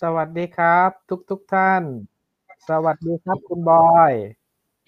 [0.00, 1.82] สวัสดีครับ ทุกทุกท่าน
[2.68, 4.12] สวัสดีครับคุณบอย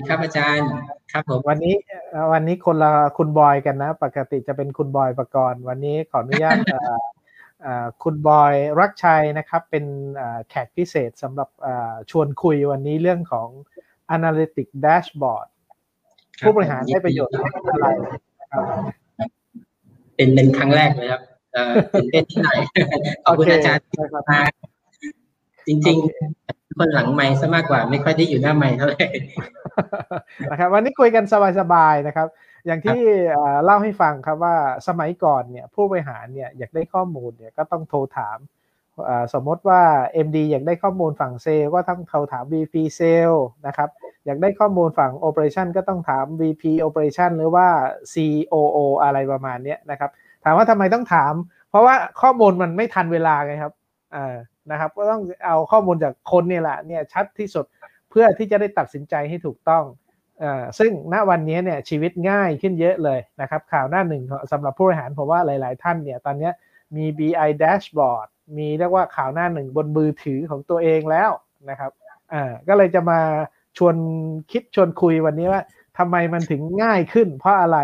[0.08, 0.68] ครับอาจารย์
[1.12, 1.74] ครับผมวันนี้
[2.10, 6.96] เอ่อวันนี้คนละคุณบอยกันนะ ปกติจะเป็นคุณบอยประกรณ์วันนี้ขออนุญาตเอ่อ
[7.62, 9.84] เอ่อคุณบอยรักชัยนะครับ เป็น
[10.16, 13.48] เอ่อแขกพิเศษสำหรับเอ่อชวนคุยวันนี้เรื่องของ
[14.16, 15.48] Analytic Dashboard
[16.44, 18.10] ผู้บริหารได้ประโยชน์อะไรนะ
[18.52, 18.64] ครับ
[20.16, 21.22] เป็นเป็นครั้งแรกเลยครับ
[21.54, 22.50] เอ่อตื่นเต้นที่ไหน
[23.24, 24.42] ขอบคุณอาจารย์ที่มา
[25.70, 25.98] จริง
[26.38, 29.06] ๆ คนหลังไม้ซะมากกว่า ไม่ค่อยได้อยู่หน้าไม้เท่าไหร่
[30.50, 31.24] นะครับ วันนี้คุยกัน
[31.60, 32.28] สบายๆนะครับ
[32.66, 33.00] อย่างที่
[33.32, 34.56] เอ่อเล่าให้ฟังครับว่า
[34.88, 38.38] สมัยก่อนเนี่ย ผู้บริหารเนี่ยอยากได้ข้อมูลเนี่ยก็ต้องโทรถาม
[39.04, 39.80] เอ่อสมมติว่า
[40.26, 43.00] MD อยากได้ข้อมูลฝั่งเซลก็ต้องโทรถาม VP เซ
[43.30, 43.32] ล
[43.66, 43.88] นะครับ
[44.26, 47.66] อยากได้ข้อมูลฝั่ง Operation ก็ต้องถาม VP Operation หรือว่า
[48.12, 50.10] COO อะไรประมาณเนี้ยนะครับ
[50.44, 51.32] ถามว่าทำไมต้องถาม
[51.70, 53.74] เพราะว่าข้อมูลมันไม่ทันเวลาไงครับ
[54.12, 54.36] เอ่า
[54.70, 57.64] นะครับ ก็ต้องเอาข้อมูลจากคนเนี่ยแหละเนี่ยชัดที่สุด
[58.10, 59.84] เพื่อที่จะได้ตัดสินใจให้ถูกต้อง
[60.40, 66.52] เอ่อซึ่งณวันนี้เนี่ยชีวิตง่ายขึ้นเยอะเลยนะครับข่าวหน้าหนึ่งของสำหรับผู้บริหารผมว่าหลาย ๆ ท่านเนี่ยตอนเนี้ย
[66.96, 71.30] มี BI dashboard มีเรียกว่าข่าวหน้าหนึ่งบนมือถือของตัวเองแล้ว
[71.70, 71.90] นะครับ
[72.32, 73.20] อ่าก็เลยจะมา
[73.78, 73.96] ชวน
[74.50, 75.62] คิดชวนคุยวันนี้ว่า
[75.98, 77.78] ทำไมมันถึงง่ายขึ้น เพราะอะไร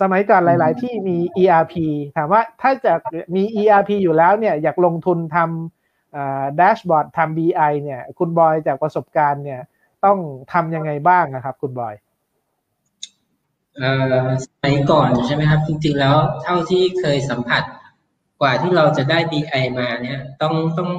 [0.00, 1.74] สมัยก่อนหลาย ๆ ที่มี ERP
[2.16, 2.92] ถามว่าถ้าจะ
[3.34, 5.83] มี ERP อยู่แล้วเนี่ยอยากลงทุนทำ
[6.56, 9.60] แดชบอร์ดทำ BI เนี่ย คุณบอยจากประสบการณ์เนี่ย
[10.04, 10.18] ต้อง
[10.52, 11.94] ทำยังไงบ้างนะครับ คุณบอย
[13.76, 13.90] เอ่
[14.22, 17.62] อสมัยก่อนใช่ไหมครับ จริง ๆ แล้วเท่าที่เคยสัมผัส
[18.40, 20.90] กว่าที่เราจะได้ BI มาเนี่ย ต้องต้อง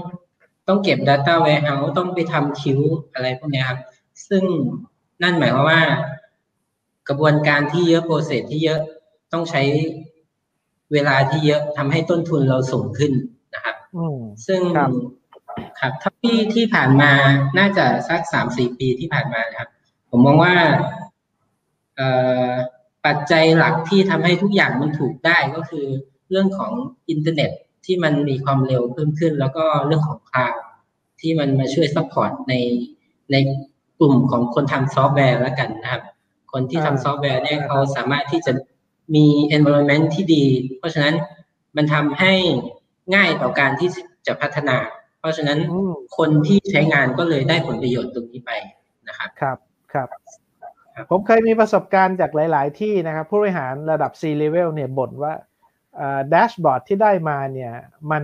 [0.67, 2.79] ต้องเก็บ Data Warehouse ต้องไปทำคิว
[3.13, 3.79] อะไรพวกนี้ครับ
[4.29, 4.43] ซึ่ง
[5.23, 5.81] นั่นหมายความว่า
[7.07, 8.79] กระบวนการที่เยอะโปรเซสที่เยอะ
[9.33, 9.61] ต้องใช้
[10.93, 13.13] เวลาที่เยอะทำให้ต้นทุนเราสูงขึ้น
[14.47, 14.91] ซึ่งครับ
[15.79, 17.11] ครับถ้าที่ที่ผ่านมา
[17.57, 19.69] น่าจะสักสามสี่ปีที่ผ่านมานะครับ
[20.09, 20.55] ผมมองว่า
[21.95, 22.09] เอ่
[22.47, 22.49] อ
[23.05, 25.85] ปัจจัยหลักที่ทำให้ทุกอย่างมันถูกได้ก็คือ
[26.29, 26.71] เรื่องของ
[27.09, 27.51] อินเทอร์เน็ต
[27.85, 30.63] ที่มันมีความเร็วเพิ่มขึ้น แล้วก็เรื่องของคลาวด์
[31.21, 32.53] ที่มันมาช่วย support ใน
[33.31, 33.35] ใน
[33.99, 36.03] กลุ่มของคนทำซอฟต์แวร์แล้วกันนะครับ
[36.51, 38.51] คนที่ทำอ่าซอฟต์แวร์เนี่ยเขาสามารถที่จะ
[39.15, 40.45] มี environment ที่ดี
[40.77, 41.15] เพราะฉะนั้น
[41.75, 42.33] มันทำให้
[43.13, 43.89] ง่ายต่อการที่
[44.27, 44.77] จะพัฒนา
[45.19, 48.51] เพราะฉะนั้นอืมคนที่ใช้งานก็เลยได้ผลประโยชน์ตรงนี้ไป
[49.07, 49.57] นะครับครับ
[49.93, 50.09] ครับ
[50.95, 55.33] ครับผมเคยมีประสบการณ์จากหลาย ๆ ที่นะครับ ผู้บริหารระดับ C level เนี่ยบ่นว่า
[56.29, 57.73] แดชบอร์ดที่ได้มาเนี่ย
[58.11, 58.23] มัน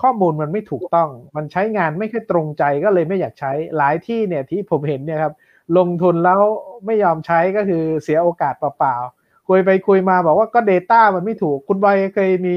[0.00, 5.34] ข้อมูลมันไม่ถูกต้อง มันใช้งานไม่ค่อยตรงใจก็เลยไม่อยากใช้หลายที่เนี่ยที่ผมเห็นเนี่ยครับ
[5.78, 6.40] ลงทุนแล้ว
[6.86, 12.56] ไม่ยอมใช้ก็คือเสียโอกาสเปล่าๆคุยไปคุยมาบอกว่าก็ Data มันไม่ถูกคุณบอยเคยมี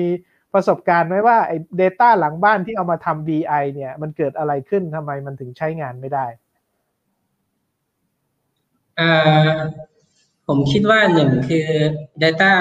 [0.53, 6.25] ประสบการณ์ไหมว่าไอ้ Data หลังบ้านที่เอามาทำ BI เนี่ย มันเกิดอะไรขึ้นทำไมมันถึงใช้งานไม่ได้
[8.97, 9.09] เอ่
[9.56, 9.58] อ
[10.47, 11.68] ผมคิดว่าหนึ่งคือ
[12.24, 12.53] Data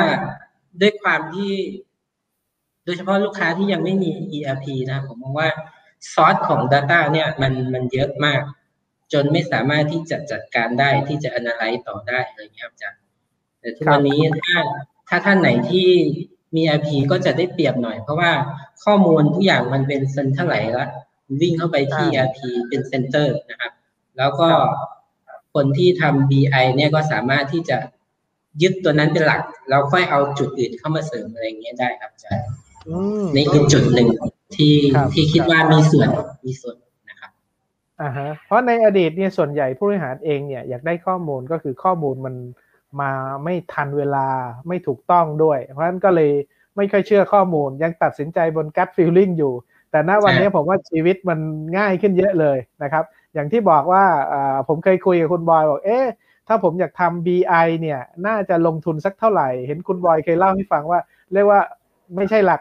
[0.80, 1.52] ด้วยความที่
[2.84, 5.48] โดยเฉพาะลูกค้าที่ยังไม่มี ERP นะ ผมมองว่า
[6.12, 8.42] ซอสของ Data เนี่ยมันมันเยอะมาก
[9.12, 13.00] จนไม่สามารถที่จะจัดการได้ที่จะ analyze ต่อได้อะไรเงี้ยครับอาจารย์
[13.60, 14.56] แต่ทุกวันนี้ถ้า
[15.08, 15.88] ถ้าท่านไหนที่
[16.54, 18.30] มี ERP ก็จะได้เปรียบหน่อย เพราะว่า
[18.84, 20.88] ข้อมูลทุกอย่างมันเป็น centralize ละ
[21.40, 23.72] วิ่งเข้าไปที่อ่า ERP เป็น center นะครับ
[24.18, 24.48] แล้วก็
[25.54, 27.78] คนที่ทำ BI เนี่ยก็สามารถที่จะ
[28.62, 32.46] ยึดตัวนั้นเป็นหลักแล้วค่อยเอาจุดอื่นเข้ามาเสริมอะไรอย่างเงี้ยได้ครับอาจารย์
[32.88, 34.08] อืมนี่คือจุดหนึ่ง
[34.56, 36.08] ที่ครับที่คิดว่ามีส่วน
[36.44, 36.76] มีส่วน
[37.10, 37.30] นะครับ
[38.02, 42.34] อ่าฮะเพราะในอดีตเนี่ยส่วนใหญ่ผู้บริหารเองเนี่ยอยากได้ข้อมูลก็คือข้อมูลมัน
[43.00, 43.10] มา
[43.44, 44.28] ไม่ทันเวลา
[44.68, 46.30] ไม่ถูกต้องด้วย เพราะฉะนั้นก็เลย
[46.76, 49.52] ไม่ค่อยเชื่อข้อมูล ยังตัดสินใจบน gut feeling อยู่
[49.90, 51.38] แต่ณวันนี้ผมว่าชีวิตมัน
[51.78, 53.04] ง่ายขึ้นเยอะเลยนะครับ
[53.34, 56.06] อย่างที่บอกว่าอ่าผมเคยคุยกับคุณบอยบอกเอ๊ะ
[56.48, 61.00] ถ้าผมอยากทำ BI เนี่ยน่าจะลงทุนสักเท่าไหร่ เห็นคุณบอยเคยเล่าให้ฟังว่า
[61.32, 61.60] เรียกว่า
[62.16, 62.60] ไม่ใช่หลัก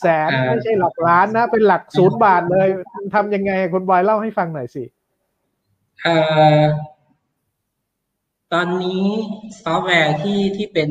[0.00, 2.68] แสนอ่าไม่ใช่หลักล้านนะ เป็นหลักศูนย์บาทเลย
[3.14, 4.84] ทำยังไงคุณบอยเล่าให้ฟังหน่อยสิ
[6.02, 6.16] เอ่
[6.62, 6.64] อ
[8.52, 9.02] ตอนนี้
[9.62, 10.90] ซอฟต์แวร์ที่ที่เป็น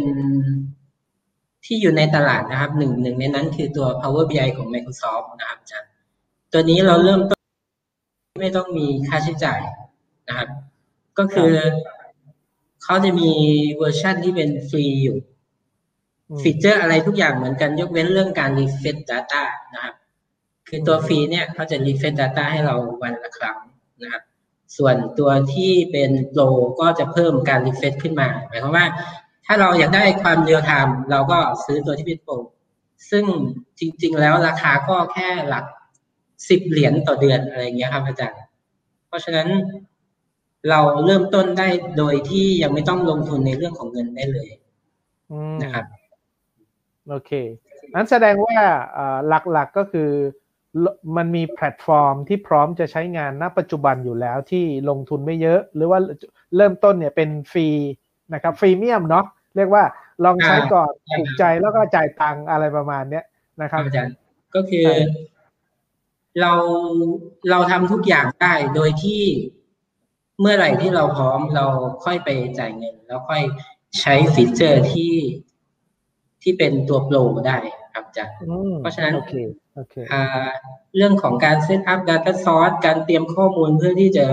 [1.65, 5.91] ที่อยู่ในตลาดนะครับหนึ่งหนึ่งในนั้นคือตัว Power BI ของ Microsoft นะครับอาจารย์
[6.51, 7.41] ตัวนี้เราเริ่มต้น
[8.41, 9.61] ไม่ต้องมีค่าใช้จ่าย
[10.27, 10.49] นะครับ
[11.17, 11.51] ก็คือ
[12.83, 13.31] เขาจะมี
[13.77, 15.17] เวอร์ชันที่เป็นฟรีอยู่
[16.29, 19.95] อืมฟีเจอร์อะไรทุกอย่างเหมือนกันยกเว้นเรื่องการ refresh data นะครับ
[20.67, 23.57] คือตัวฟรีเนี่ยเขาจะ refresh data ให้เราวันละครั้ง
[24.01, 24.23] นะครับ
[24.77, 26.41] ส่วนตัวที่เป็น Pro
[26.79, 28.85] ก็จะเพิ่มการ refresh ขึ้นมาหมายความว่า
[29.45, 32.33] ถ้าเราอยากได้ความ real-time เราก็ซื้อตัวที่เป็น Pro
[33.11, 33.25] ซึ่ง
[33.79, 35.65] จริง ๆ แล้วราคาก็แค่หลัก
[36.49, 38.41] สิบเหรียญต่อเดือนอะไรเงี้ยครับอาจารย์
[39.07, 39.47] เพราะฉะนั้น
[40.69, 41.67] เราเริ่มต้นได้
[41.97, 44.49] โดยที่ยังไม่ต้องลงทุนในเรื่องของเงินได้เลย
[45.31, 45.85] อืมนะครับ
[47.09, 47.31] โอเค
[47.93, 48.57] นั้นแสดงว่า
[48.93, 49.17] เอ่อ
[49.51, 50.42] หลักๆก็คือล
[51.17, 55.99] มันมีแพลตฟอร์มที่พร้อมจะใช้งานณปัจจุบันอยู่แล้วที่ลงทุนไม่เยอะ หรือว่า
[56.55, 57.67] เริ่มต้นเนี่ยเป็นฟรี
[58.33, 59.25] นะครับ freemium เนาะ
[59.55, 59.83] เรียกว่า
[60.23, 63.25] ลองใช้ก่อนใช่ถูกใจแล้วก็จ่ายตังค์อะไรประมาณเนี้ย
[63.61, 64.15] นะครับอาจารย์
[64.55, 64.97] ก็คือใช่
[66.41, 66.51] เรา
[67.49, 69.23] เราทำทุกอย่างได้โดยที่
[70.39, 71.65] เมื่อไหร่ที่เราพร้อมเรา
[72.05, 72.29] ค่อยไป
[72.59, 73.41] จ่ายเงิน แล้วค่อย
[73.99, 75.13] ใช้ฟีเจอร์ที่
[76.41, 77.17] ที่เป็นตัว Pro
[77.47, 77.57] ได้
[77.93, 79.13] ครับอาจารย์อืมเพราะฉะนั้น
[79.75, 80.23] โอเคโอเคอ่า
[80.95, 84.25] เรื่องของการ set up Data Source การเตรียมข้อมูลเพื่อที่จะ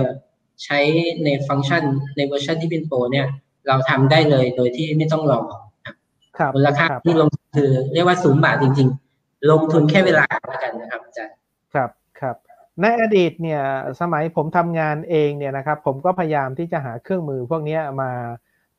[0.63, 0.79] ใช้
[1.23, 1.83] ในฟังก์ชัน
[2.17, 3.27] ในเวอร์ชันที่เป็นโปรเนี่ย
[3.67, 5.41] เราทำได้เลยโดยที่ไม่ต้องรอ
[5.85, 5.95] ครับ
[6.37, 8.89] ครับมูลค่ารับที่ลงทุนคือเรียกว่าศูนย์บาทจริง
[9.19, 11.35] ๆ ลงทุนแค่เวลาแล้วกันนะครับอาจารย์
[11.73, 11.89] ครับ
[12.19, 12.35] ครับ
[12.81, 13.61] ในอดีตเนี่ย
[14.01, 18.11] สมัยผมทำงานเองเนี่ยนะครับ ผมก็พยายามที่จะหาเครื่องมือพวกเนี้ยมา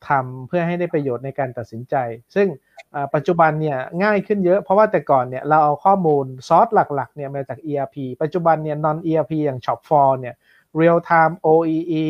[0.09, 1.95] ทำเพื่อให้ได้ประโยชน์ในการตัดสินใจ
[2.35, 2.49] ซึ่ง
[3.15, 10.35] ปัจจุบันเนี่ยง่ายขึ้นเยอะเพราะว่าแต่ก่อนเนี่ยเราเอาข้อมูลซอสหลักๆเนี่ยมาจาก ERP ปัจจุบันเนี่ย non ERP อย่าง Shop4 เนี่ย
[10.81, 12.07] real time OEE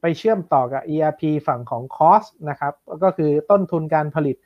[0.00, 2.72] ไปเชื่อมต่อกับ ERP ฝั่งของ cost นะครับ
[3.02, 4.36] ก็คือต้นทุนการผลิต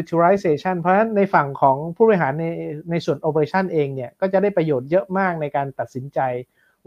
[0.00, 2.44] utilization เพราะฉะนั้นในฝั่งของผู้บริหารใน
[2.90, 6.20] ในส่วน operation เองเนี่ยก็จะได้ประโยชน์เยอะมากในการตัดสินใจ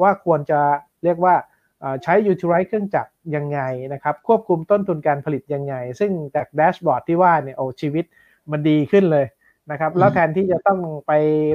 [0.02, 0.60] ว่าควรจะ
[1.04, 1.36] เรียกว่า
[2.04, 3.60] ใช้ utilize เครื่องจักรยังไง
[3.94, 8.06] นะครับ ควบคุมต้นทุนการผลิตยังไง ซึ่งจากแดชบอร์ดที่ว่าเนี่ยโอ้ชีวิต
[8.52, 9.26] มันดีขึ้นเลย
[9.72, 11.12] นะครับแล้วแทนที่จะต้องไป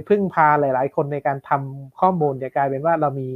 [0.09, 3.29] พึ่งพาหลาย ๆ คนในการทำข้อมูลเนี่ยกลายเป็นว่าเรามี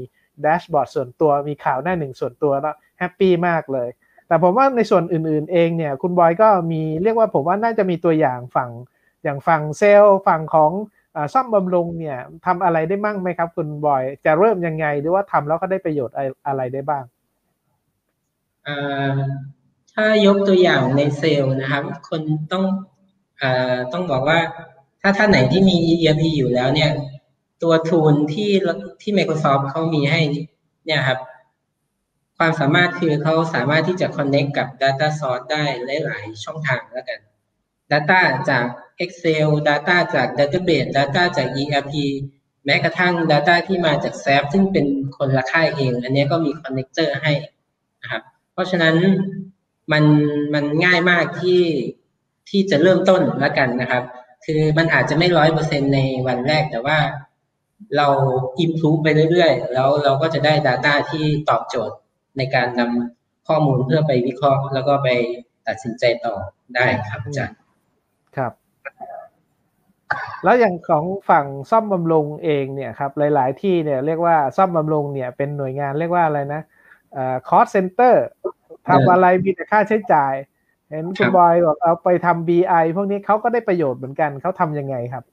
[0.43, 3.89] แดชบอร์ดส่วนตัวมีข่าวหน้าหนึ่งส่วนตัวแล้วแฮปปี้มากเลย
[4.29, 8.71] แต่ผมว่าในส่วนอื่น ๆ เองเนี่ยคุณบอยก็มีเรียกว่าผมว่าน่าจะมีตัวอย่างฝั่ง
[9.23, 10.98] อย่างฝั่งเซลล์ฝั่งของอา
[11.35, 16.17] ซ่อมบำรุงเนี่ยทำอะไรได้มั่งไหมครับ คุณบอย จะเริ่มยังไงหรือว่าทำแล้วก็ได้ประโยชน์
[16.47, 17.05] อะไรได้บ้าง
[19.95, 22.23] ถ้ายกตัวอย่างในเซลล์นะครับ คน
[22.53, 22.65] ต้อง
[23.43, 23.45] อ
[23.93, 24.39] ต้องบอกว่า
[25.03, 26.91] ถ้าท่านไหนที่มี ERP อยู่แล้วเนี่ย
[27.63, 28.51] ตัวทูลที่
[29.03, 30.21] ที่ Microsoft เขามีให้
[30.87, 31.19] เนี่ยครับ
[32.39, 35.65] ความสามารถคือเขาสามารถที่จะ connect กับ Data Source ได้
[36.05, 37.19] หลาย ๆ ช่องทางแล้วกัน
[37.93, 38.21] Data
[38.51, 38.65] จาก
[39.05, 41.93] Excel Data จาก Database Data จาก ERP
[42.65, 44.87] แม้กระทั่ง Data ที่มาจาก SAP ซึ่งเป็น
[45.17, 47.33] คนละค่ายเอง อันนี้ก็มี connector ให้
[48.03, 48.97] นะครับ เพราะฉะนั้น
[49.93, 50.05] มัน
[50.55, 51.63] มันง่ายมากที่
[52.49, 54.05] ที่จะเริ่มต้นแล้วกันนะครับ
[54.45, 56.99] คือมันอาจจะไม่ร้อยเปอร์เซ็นในวันแรกแต่ว่า
[57.97, 58.09] เรา
[58.65, 61.97] improve ไปเรื่อยๆ แล้วเราก็จะได้ Data ที่ตอบโจทย์
[62.39, 65.09] ในการนำข้อมูลเพื่อไปวิเคราะห์ แล้วก็ไป
[65.67, 66.35] ตัดสินใจต่อ
[66.75, 67.58] ได้ครับอาจารย์
[68.39, 68.53] ครับ
[70.45, 76.63] แล้วอย่างของฝั่งซ่อมบำรุงเองเนี่ยครับ หลาย ๆ ที่เนี่ยเรียกว่าซ่อมบำรุงเนี่ยเป็นหน่วยงานเรียกว่าอะไรนะ
[77.13, 78.15] เอ่อ cost center
[78.89, 80.35] ทำอะไรมีแต่ค่าใช้จ่าย
[80.91, 85.25] เห็นคุณบอยบอกเอาไปทำ BI พวกนี้เขาก็ได้ประโยชน์เหมือนกันเขาทำยังไงครับ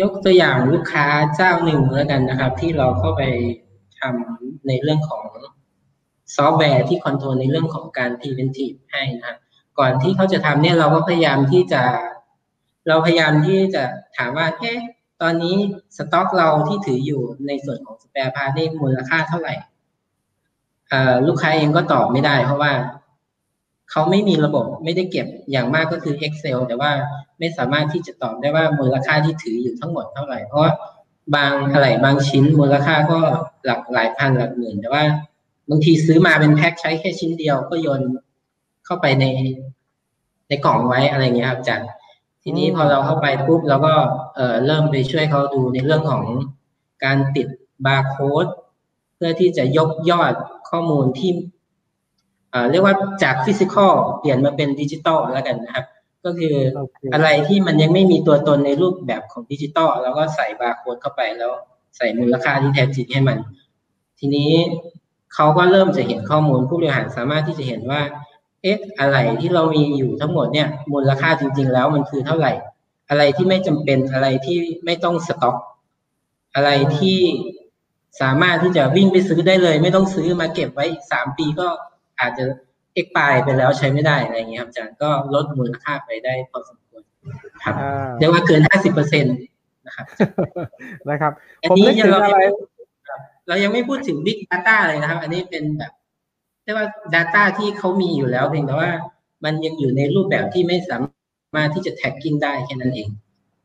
[0.00, 1.06] ยกตัวอย่างลูกค้า
[1.36, 3.22] เจ้าหนึ่งแล้วกันนะครับ ที่เราเข้าไป
[4.00, 5.24] ทำในเรื่องของ
[6.36, 9.36] ซอฟต์แวร์ที่ control ในเรื่องของการ preventive ให้นะครับ
[9.78, 11.82] ก่อนที่เขาจะทำเนี่ยเราก็พยายามที่จะ
[12.88, 13.82] เราพยายามที่จะ
[14.16, 14.78] ถามว่าเอ๊ะ
[15.22, 15.56] ตอนนี้
[15.96, 19.54] สต็อกเราที่ถืออยู่ในส่วนของสเปร์พาร์นี่มูลค่าเท่าไหร่
[20.88, 22.72] เอ่อลูกค้าเองก็ตอบไม่ได้ เพราะว่า
[23.90, 26.90] เขาไม่มีระบบไม่ได้เก็บอย่างมากก็คือ Excel แต่ว่า
[27.38, 30.62] ไม่สามารถที่จะตอบได้ว่ามูลค่าที่ถืออยู่ทั้งหมดเท่าไหร่ เพราะ
[31.36, 33.18] บางอะไรบางชิ้นมูลค่าก็
[33.64, 35.04] หลักหลายพันหลักหมื่นแต่ว่า
[35.70, 38.00] บางทีซื้อมาเป็นแพ็คใช้แค่ชิ้นเดียวก็โยน
[38.86, 39.24] เข้าไปใน
[40.48, 41.88] ในกล่องไว้อะไรเงี้ยครับอาจารย์
[42.42, 43.94] ทีนี้พอเราเข้าไปปุ๊บเราก็
[44.34, 46.24] เอ่อเริ่มไปช่วยเขาดูในเรื่องของ
[47.04, 47.48] การติด
[47.86, 48.46] บาร์โค้ด
[49.14, 50.32] เพื่อที่จะยกยอด
[50.70, 51.30] ข้อมูลที่
[52.50, 55.86] เอ่อเรียกว่าจาก physical เปลี่ยนมาเป็นดิจิตอลแล้วกันนะครับ
[56.24, 61.52] ก็คือโอเคอะไรที่มันยังไม่มีตัวตนในรูปแบบของดิจิตอลแล้วก็ใส่บาร์โค้ดเข้าไปแล้ว
[61.96, 63.38] ใส่มูลค่าที่แท้จริงให้มัน
[64.18, 64.52] ทีนี้
[65.34, 68.00] เขาก็เริ่มจะเห็นข้อมูลผู้บริหารสามารถที่จะเห็นว่า
[68.62, 72.52] เอ๊ะอะไรที่เรามีอยู่ทั้งหมดเนี่ยมูลค่าจริง ๆ แล้วมันคือเท่าไหร่
[73.10, 75.56] อะไรที่ไม่จำเป็นอะไรที่ไม่ต้องสต็อก
[76.54, 77.18] อะไรที่
[78.20, 81.66] สามารถที่จะวิ่งไปซื้อได้เลย ไม่ต้องซื้อมาเก็บไว้อีกสามปีก็
[82.20, 82.44] อาจจะ
[82.94, 87.02] เอ็กปายไปแล้วใช้ไม่ได้อะไรอย่างเงี้ยครับอาจารย์ก็ลดมูลค่าไปได้พอสมควร
[87.64, 89.36] ครับอ่าเรียกว่าเกินห้าสิบเปอร์เซ็นต์
[89.86, 90.06] นะครับ
[91.10, 92.44] นะครับอันผมนี้นึกถึงเราอะไร
[93.48, 95.92] เรายังไม่พูดถึง Big Data เลยนะครับ อันนี้เป็นแบบ
[96.64, 98.90] เรียกว่า Data ที่เขามีอยู่แล้วเพียงแต่ว่า
[99.44, 100.98] มันยังอยู่ในรูปแบบที่ไม่สา
[101.54, 103.08] มารถที่จะ tagging ได้แค่นั้นเอง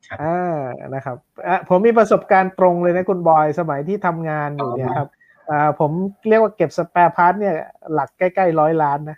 [0.08, 0.58] ครับอ่า
[0.96, 5.10] นะครับอะผมมีประสบการณ์ตรงเลยนะคุณบอยสมัยที่ทำงานอยู่เนี่ยครับ
[5.50, 5.92] อ่าผม
[6.30, 7.56] เรียกว่าเก็บ spare part เนี่ย
[7.94, 9.18] หลักใกล้ๆร้อยล้านนะ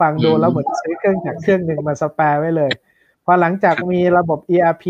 [0.00, 2.70] ฟังดูแล้วเหมือนซื้อเครื่องจากเครื่องหนึ่งมา spare ไว้เลย
[3.26, 4.84] พอหลังจากมีระบบ ERP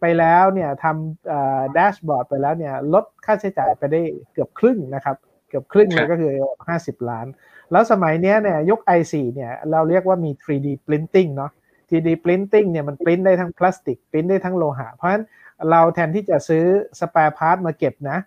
[0.00, 4.00] ไปแล้วเนี่ยทำ dashboard ไปแล้วเนี่ยลดค่าใช้จ่ายไปได้
[4.32, 5.16] เกือบครึ่งนะครับ
[5.54, 6.32] เกือบครึ่งเลยก็คือ
[6.70, 7.26] 50 ล้าน
[7.72, 11.50] แล้วสมัยนี้เนี่ยยก i4 เนี่ยเราเรียกว่ามี 3D printing เนาะ
[11.88, 15.24] 3D printing เนี่ยมันปริ้นได้ทั้งพลาสติกปริ้นได้ทั้งโลหะ เพราะฉะนั้น
[15.70, 16.64] เราแทนที่จะซื้อ
[17.00, 18.18] spare part มาเก็บนะ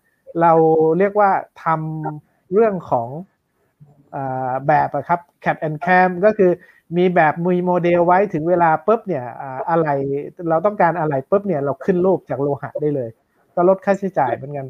[0.42, 0.52] เรา
[1.00, 1.32] เรียกว่า
[1.64, 3.10] ทำเรื่องของ
[4.68, 6.52] แบบอะครับ cap and cam ก็คือ
[6.98, 9.26] มีแบบมีโมเดลไว้ถึงเวลาปุ๊บเนี่ย
[9.70, 9.88] อะไร
[10.50, 13.10] เราต้องการอะไรปุ๊บเนี่ยเราขึ้นรูปจากโลหะได้เลย
[13.56, 14.66] ก็ลดค่าใช้จ่ายเหมือนกัน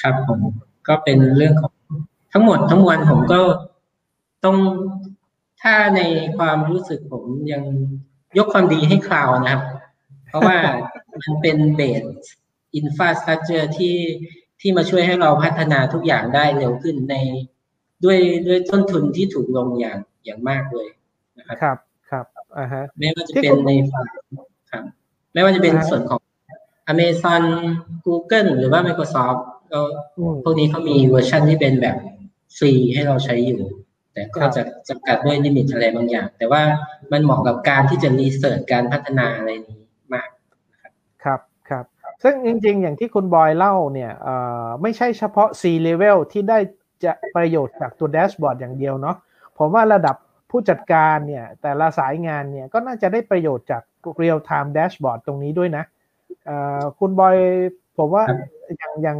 [0.00, 0.40] ครับผม
[0.88, 1.74] ก็เป็นเรื่องของ
[2.32, 3.40] ทั้งหมดทั้งมวลผมก็
[4.44, 4.56] ต้อง
[5.62, 6.00] ถ้าใน
[6.36, 7.62] ความรู้สึกผมยัง
[8.38, 9.62] ยกความดีให้คลาวนะครับ
[10.28, 10.58] เพราะว่า
[11.20, 13.96] มันเป็น base infrastructure ที่
[14.60, 17.16] ที่มาช่วยให้เราพัฒนาทุกอย่างได้เร็วขึ้นใน
[18.04, 20.88] ด้วยด้วยต้นทุนที่ถูกลงอย่างอย่างมากเลย
[21.38, 21.76] นะครับครับ
[22.10, 22.24] ครับ
[22.58, 24.06] อ่าฮะไม่ว่าจะเป็นในฝั่ง
[24.72, 24.84] ครับ
[25.32, 26.20] ไม่ว่าจะเป็นส่วนของ
[26.92, 27.42] Amazon
[28.06, 29.40] Google หรือว่า Microsoft
[29.72, 29.80] ก็
[30.44, 31.96] พวกนี้เขามีเวอร์ชันที่เป็นแบบ
[32.56, 33.60] ฟรีให้เราใช้อยู่
[34.12, 36.62] แต่ก็จะจำกัดด้วย limit อะไรบางอย่าง แต่ว่า
[37.12, 39.78] มันเหมาะกับการที่จะรีเสิร์ชการพัฒนาอะไรนี้
[40.14, 40.28] มาก
[41.24, 41.84] ครับครับ
[42.22, 44.12] ซึ่งจริงๆ อย่างที่คุณบอยเล่าเนี่ย
[44.82, 46.58] ไม่ใช่เฉพาะ C level ที่ได้
[47.04, 49.16] จะประโยชน์จากตัวแดชบอร์ดอย่างเดียวเนาะ
[49.58, 50.16] ผมว่าระดับ
[50.50, 53.82] ผู้จัดการเนี่ยแต่ละสายงานเนี่ยก็น่าจะได้ประโยชน์จาก
[54.22, 55.84] real time dashboard ตรงนี้ด้วยนะ
[56.98, 57.36] คุณบอย
[57.98, 58.24] ผมว่า
[58.78, 59.18] อย่างอย่าง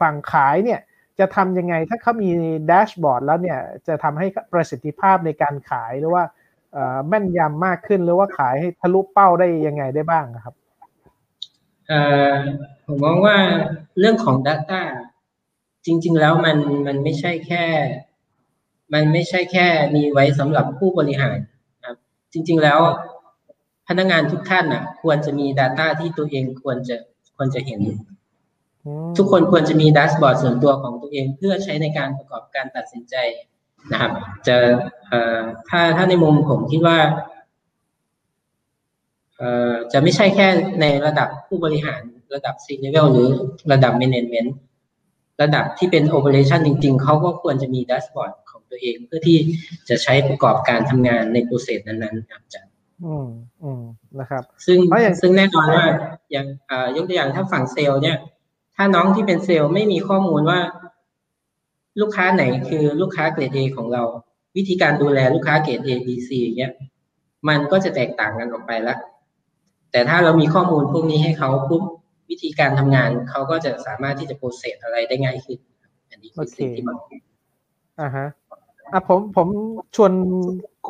[0.00, 0.80] ฝั่งขายเนี่ย
[1.18, 2.30] จะทำยังไงถ้าเขามี
[2.66, 3.58] แดชบอร์ดแล้วเนี่ย
[3.88, 6.24] จะทำให้ประสิทธิภาพในการขายหรือว่า
[7.08, 10.54] แม่นยำมากขึ้นหรือว่าขายให้ทะลุเป้าได้ยังไงได้บ้างครับ
[12.86, 13.36] ผมมองว่า
[13.98, 14.82] เรื่องของ Data
[15.86, 17.64] จริง ๆ แล้วมันมันไม่ใช่แค่
[18.94, 21.38] มันไม่ใช่แค่มีไว้สำหรับผู้บริหาร
[21.84, 21.96] ครับ
[22.32, 22.80] จริง ๆ แล้ว
[23.88, 26.96] พนักงานทุกท่านอะ ควรจะมี Data ที่ตัวเองควรจะ
[27.38, 27.80] ควรจะเห็น
[29.16, 33.16] ทุกคนควรจะมีดัชบอร์ดส่วนตัวของตัวเองเพื่อใช้ในการประกอบการตัดสินใจ
[33.92, 34.12] นะครับ
[34.46, 34.56] จะ
[35.08, 36.98] เอ่อถ้าถ้าในมุมผมคิดว่า
[39.38, 40.48] เอ่อจะไม่ใช่แค่
[40.80, 42.00] ในระดับผู้บริหาร
[42.34, 43.28] ระดับ C level หรือ
[43.72, 44.50] ระดับ management
[45.42, 49.38] ระดับที่เป็น operation จริงๆ เขาก็ควรจะมีดัชบอร์ดของตัวเองเพื่อที่
[49.88, 52.60] จะใช้ประกอบการทำงานในโปรเซสนั้นๆครับจะ
[53.04, 53.28] อืม
[53.62, 53.82] อืม
[54.20, 54.78] นะครับ ซึ่ง
[55.20, 55.86] ซึ่งแน่นอนว่า
[56.32, 56.46] อย่าง
[56.96, 58.16] ยกตัวอย่างถ้าฝั่งเซลล์เนี่ย
[58.76, 60.60] ถ้าน้องที่เป็นเซลล์ไม่มีข้อมูลว่า
[62.00, 64.02] ลูกค้าไหนคือลูกค้าเกรด A ของเรา
[64.56, 66.72] วิธีการดูแลลูกค้าเกรด A B C เงี้ย
[67.48, 68.96] มันก็จะแตกต่างกันออกไปละ
[69.92, 71.82] แต่ถ้าเรามีข้อมูลพวกนี้ให้เขาปุ๊บ
[72.30, 75.58] วิธีการทำงานเขาก็จะสามารถที่จะ process อะไรได้ง่ายขึ้น
[76.10, 76.96] อันนี้คือสิ่งที่มัน
[78.00, 78.26] อ่าฮะ
[78.92, 79.48] อะผมผม
[79.96, 80.12] ชวน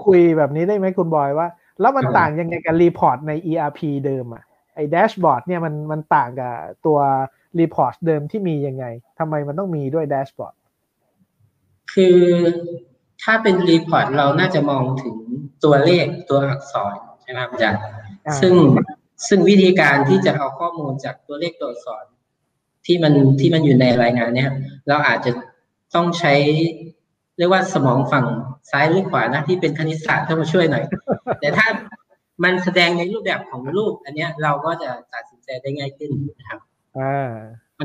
[0.04, 1.48] คุยแบบนี้ได้ไหมคุณบอยว่า
[1.80, 4.44] แล้วมันต่างยังไงกับ report ใน ERP เดิมอะ
[4.74, 6.54] ไอ้ dashboard เนี่ยมันมันต่างกับ
[6.86, 6.98] ตัว
[7.60, 8.84] report เดิมที่มียังไง
[9.18, 10.54] ทำไมมันต้องมีด้วย dashboard
[11.92, 12.18] คือ
[13.22, 15.16] ถ้าเป็น report เราน่าจะมองถึง
[15.64, 17.82] ตัวเลขตัวอักษรใช่ไหมครับอาจารย์
[18.40, 18.54] ซึ่ง
[19.28, 22.04] ซึ่งวิธีการที่จะเอาข้อมูลจากตัวเลขตัวอักษร
[22.86, 24.50] ที่มันที่มันอยู่ในรายงานเนี่ย
[24.88, 25.30] เราอาจจะ
[25.94, 26.34] ต้องใช้
[27.38, 28.26] เรียกว่าสมองฝั่ง
[28.70, 30.84] ซ้ายหรือขวานะที่เป็นคณิตศาสตร์เข้ามาช่วยหน่อย
[31.40, 31.66] แต่ถ้า
[32.44, 36.60] มันแสดงในรูปแบบของรูป อันเนี้ยเราก็จะตัดสินใจได้ง่ายขึ้นนะครับ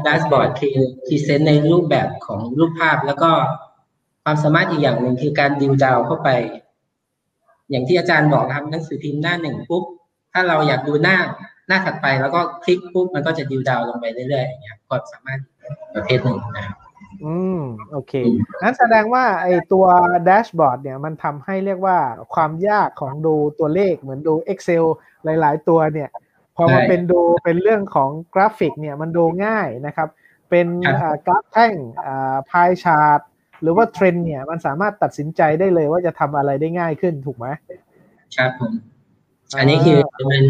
[0.06, 3.32] dashboard คือ present ในรูปแบบของรูปภาพแล้วก็
[4.24, 6.30] ความสามารถอีกอย่างหนึ่งคือการดิวดาวเข้าไป
[7.70, 9.84] อย่างที่อาจารย์บอกครับหนังสือพิมพ์หน้าหนึ่งปุ๊บ
[10.34, 11.18] ถ้าเราอยากดูหน้า
[11.68, 15.40] หน้าถัดไปแล้วก็คลิกปุ๊บมันก็จะดิวดาวลงไปเรื่อยๆอย่างเงี้ยความสามารถ
[15.96, 16.78] ประเภทหนึ่งนะครับ
[17.26, 17.62] อืม
[17.92, 18.14] โอเค
[18.64, 19.86] นั้นแสดงว่าไอตัว
[20.26, 21.98] dashboard เนี่ยมันทำให้เรียกว่า
[22.34, 24.86] ความยากของดูตัวเลขเหมือนดู Excel
[25.24, 26.10] หลาย ๆ ตัวเนี่ย
[26.56, 30.08] พอมาเป็นดูเป็นเรื่องของกราฟิกเนี่ยมันดูง่ายนะครับ
[30.50, 30.68] เป็น
[31.26, 31.74] กราฟแท่ง
[32.50, 33.20] pie chart
[33.62, 37.48] หรือว่าเทรนเนี่ยมันสามารถตัดสินใจได้เลยว่าจะทำอะไรได้ง่ายขึ้นถูกไหม
[38.38, 38.74] ครับผม
[39.58, 40.00] อันนี้คือ
[40.32, 40.44] มัน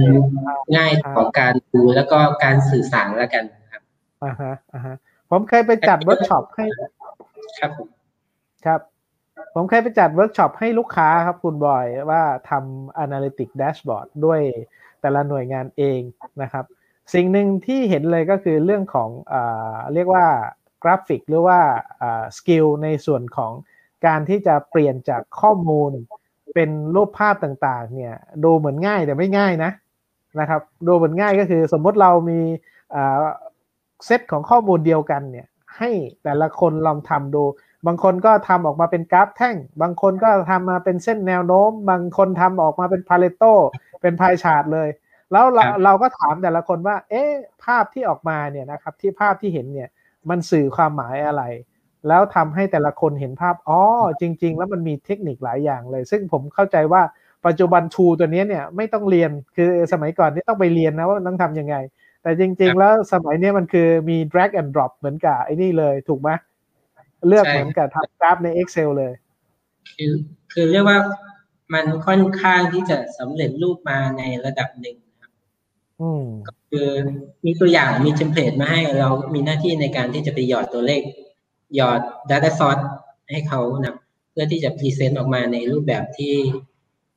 [0.78, 3.82] ง่ายของการดูแล้วก็การสื่อสารแล้วกันครับ
[4.24, 4.96] อ่าฮะอ่าฮะ
[5.36, 6.66] ผมเคยไปจัดเวิร์กช็อปให้
[7.60, 7.88] ครับผม
[8.66, 8.80] ครับ
[9.56, 14.42] ผมเคยไปจัดเวิร์กช็อปให้ลูกค้าครับคุณบอยว่าทำ Analytic Dashboard ด้วย
[15.02, 16.00] แต่ละหน่วยงานเอง
[16.42, 16.66] นะครับ
[17.14, 19.36] สิ่งหนึ่งที่เห็นเลยก็คือเรื่องของอ
[19.94, 20.26] เรียกว่า
[20.84, 21.60] กราฟิกหรือว่า
[22.38, 23.52] skill ในส่วนของ
[24.06, 25.92] การที่จะเปลี่ยนจากข้อมูล
[26.54, 29.72] เป็นรูปภาพต่างๆ เนี่ยดูเหมือนง่ายแต่ไม่ง่ายนะ
[30.40, 32.40] นะครับดูเหมือนง่ายก็คือสมมติเรามี
[34.06, 35.90] เซตของข้อมูลเดียวกันเนี่ย ให้
[36.24, 37.44] แต่ละคนลองทำดู
[37.88, 43.44] บางคนก็ทำออกมาเป็นกราฟแท่ง บางคนก็ทำมาเป็นเส้นแนวโน้ม บางคนทำออกมาเป็นพาเลโต
[44.02, 44.90] เป็นพายชาร์ตเลย
[45.32, 47.32] แล้วเราเราก็ถามแต่ละคนว่า เอ๊ะ
[47.64, 49.90] ภาพที่ออกมาเนี่ยนะครับที่ภาพที่เห็นเนี่ย
[50.30, 51.44] มันสื่อความหมายอะไร
[52.08, 53.82] แล้วทำให้แต่ละคนเห็นภาพอ๋อ
[54.22, 57.02] จริง ๆ แล้วมันมีเทคนิคหลายอย่างเลย ซึ่งผมเข้าใจว่า
[57.46, 61.76] ปัจจุบันทูตัวนี้เนี่ยไม่ต้องเรียนคือสมัยก่อนนี่ต้องไปเรียนนะว่าต้องทำยังไง
[62.24, 66.30] แต่จริง ๆ แล้วสมัยนี้มันคือมี drag and drop เหมือนกับไอ้นี่เลยถูกไหม
[67.28, 69.14] เลือกเหมือนกับทำกราฟใน Excel เลย
[69.98, 70.14] คือ
[70.54, 71.00] คือเรียกว่า
[71.74, 75.32] มันค่อนข้างที่จะสำเร็จรูปมาในระดับหนึ่งครับ
[76.48, 76.88] ก็คือ
[77.46, 81.02] มีตัวอย่างมี template มาให้เรามีหน้าที่ในการที่จะไปหยอดตัวเลข
[81.76, 82.84] หยอด Data Source
[83.30, 83.96] ให้เขานะ
[84.32, 86.36] เพื่อที่จะ present ออกมาในรูปแบบที่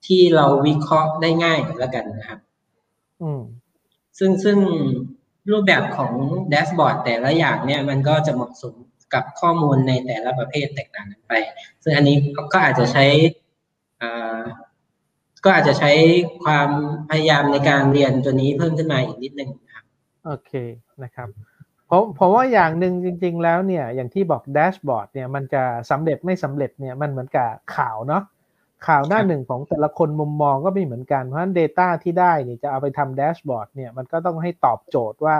[0.06, 2.38] ที่เราวิเคราะห์ได้ง่ายแล้วกันนะครับ
[3.22, 3.42] อืม
[4.18, 4.58] ซึ่งซึ่ง
[5.50, 6.12] รูปแบบของ
[6.50, 8.74] dashboard แต่ละอย่างเนี่ยมันก็จะเหมาะสม
[9.14, 11.32] กับข้อมูลในแต่ละประเภทแตกต่างกันไป
[11.82, 12.16] ซึ่งอันนี้
[12.52, 13.04] ก็อาจจะใช้
[14.02, 14.10] อ่
[15.44, 15.92] ก็อาจจะใช้
[16.44, 16.68] ความ
[17.10, 19.84] พยายามในการเรียนตัวนี้เพิ่มขึ้นมาอีกนิดนึงครับ
[20.26, 20.52] โอเค
[21.02, 21.28] นะครับ
[21.90, 28.22] ผมผมว่าอย่างหนึ่งจริง ๆ แล้วเนี่ยอย่างที่บอกแดชบอร์ดเนี่ยมันจะสำเร็จไม่สำเร็จเนี่ยมันเหมือนกับข่าวเนาะ
[28.86, 35.36] ข่าวหน้าหนึ่งของแต่ละคนมุมมองก็ไม่เหมือนกัน เพราะฉะนั้น Data ที่ได้เนี่ยจะเอาไปทำแดชบอร์ดเนี่ยมันก็ต้องให้ตอบโจทย์ว่า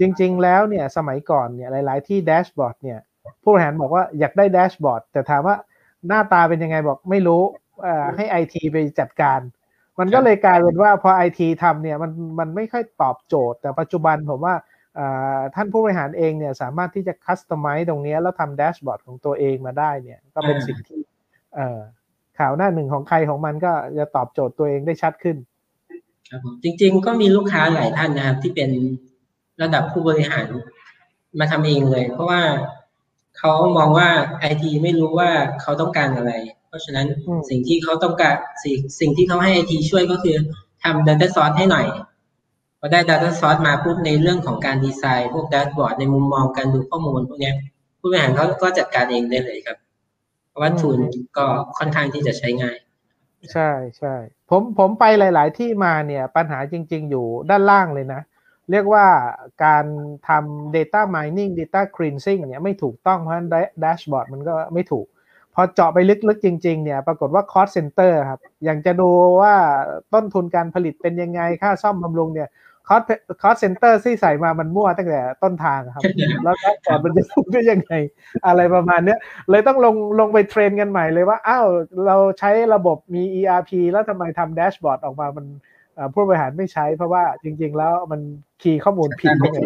[0.00, 2.98] จริง ๆ แล้วเนี่ยสมัยก่อนเนี่ยหลาย ๆ ที่แดชบอร์ดเนี่ย
[3.42, 5.56] ผู้บริหารบอกว่าอยากได้แดชบอร์ดแต่ถามว่า
[6.06, 7.42] หน้าตาเป็นยังไงบอกไม่รู้
[8.16, 9.40] ให้ไอทีไปจัดการ
[9.98, 14.54] มันก็เลยกลายเป็นว่าพอไอทีทำเนี่ยมันมันไม่ค่อยตอบโจทย์ แต่ปัจจุบันผมว่า
[15.54, 21.00] ท่านผู้บริหารเองเนี่ยสามารถที่จะคัสตอมไมซ์ตรงนี้แล้วทำแดชบอร์ดของตัวเองมาได้เนี่ยก็เป็นสิ่งที่
[22.40, 25.36] ข่าวหน้าหนึ่งของใครของมันก็จะตอบโจทย์ตัวเองได้ชัดขึ้น
[26.30, 28.70] ครับจริง ๆ ก็มีลูกค้าหลายท่านนะครับ ที่เป็น
[29.62, 30.46] ระดับผู้บริหาร
[31.38, 32.42] มาทำเองเลย เพราะว่า
[33.38, 34.08] เขามองว่า
[34.40, 36.32] ไอทีไม่รู้ว่าเขาต้องการอะไร
[36.68, 37.06] เพราะฉะนั้น
[37.50, 40.36] สิ่งที่เขาต้องการสิ่งสิ่งที่เขาให้ไอทีช่วยก็คือ
[40.82, 41.86] ทำ Data Source ให้หน่อย
[42.78, 47.52] พอได้ Data Source มาปุ๊บในเรื่องของการดีไซน์ พวกแดชบอร์ดในมุมมองการดูข้อมูลพวกนี้
[48.00, 49.89] ผู้บริหารเขาก็จัดการเองได้เลยครับเพราะ
[50.60, 50.98] ว่าทูล
[51.38, 51.46] ก็
[51.78, 52.76] ค่อนข้างที่จะใช้ง่าย
[53.52, 54.14] ใช่ใช่
[54.50, 58.20] ผมผมไปหลาย ๆ ที่มาเนี่ยปัญหาจริง ๆ อยู่ด้านล่างเลยนะ
[58.70, 59.06] เรียกว่า
[59.64, 59.84] การ
[60.28, 63.48] ทำ data mining data cleansing เนี่ยไม่ถูกต้องเพราะฉะนั้น
[63.80, 65.06] dashboard มันก็ไม่ถูก
[65.54, 69.54] พอเจาะไปลึก ๆ จริง ๆ เนี่ยปรากฏว่า cost center ครับ อย่างจะดูว่า
[70.14, 72.48] ต้นทุนการผลิตเป็นยังไงค่าซ่อมบำรุงเนี่ย
[72.90, 73.02] cost
[73.42, 76.02] cost center ที่ใส่มามันมั่วตั้งแต่ต้นทางครับ
[76.44, 77.92] แล้ว dashboard มันจะถูกได้ยังไง
[78.46, 79.18] อะไรประมาณเนี้ย
[79.50, 81.66] เลยต้องลงลงไป train กันใหม่เลยว่า อ้าว
[82.06, 85.46] เราใช้ระบบมี ERP แล้วทำไมทำ dashboard ออกมามัน
[86.14, 88.20] ผู้บริหารไม่ใช้เพราะว่าจริง ๆ แล้วมัน
[88.62, 89.58] key ข้อมูลผิดยังไง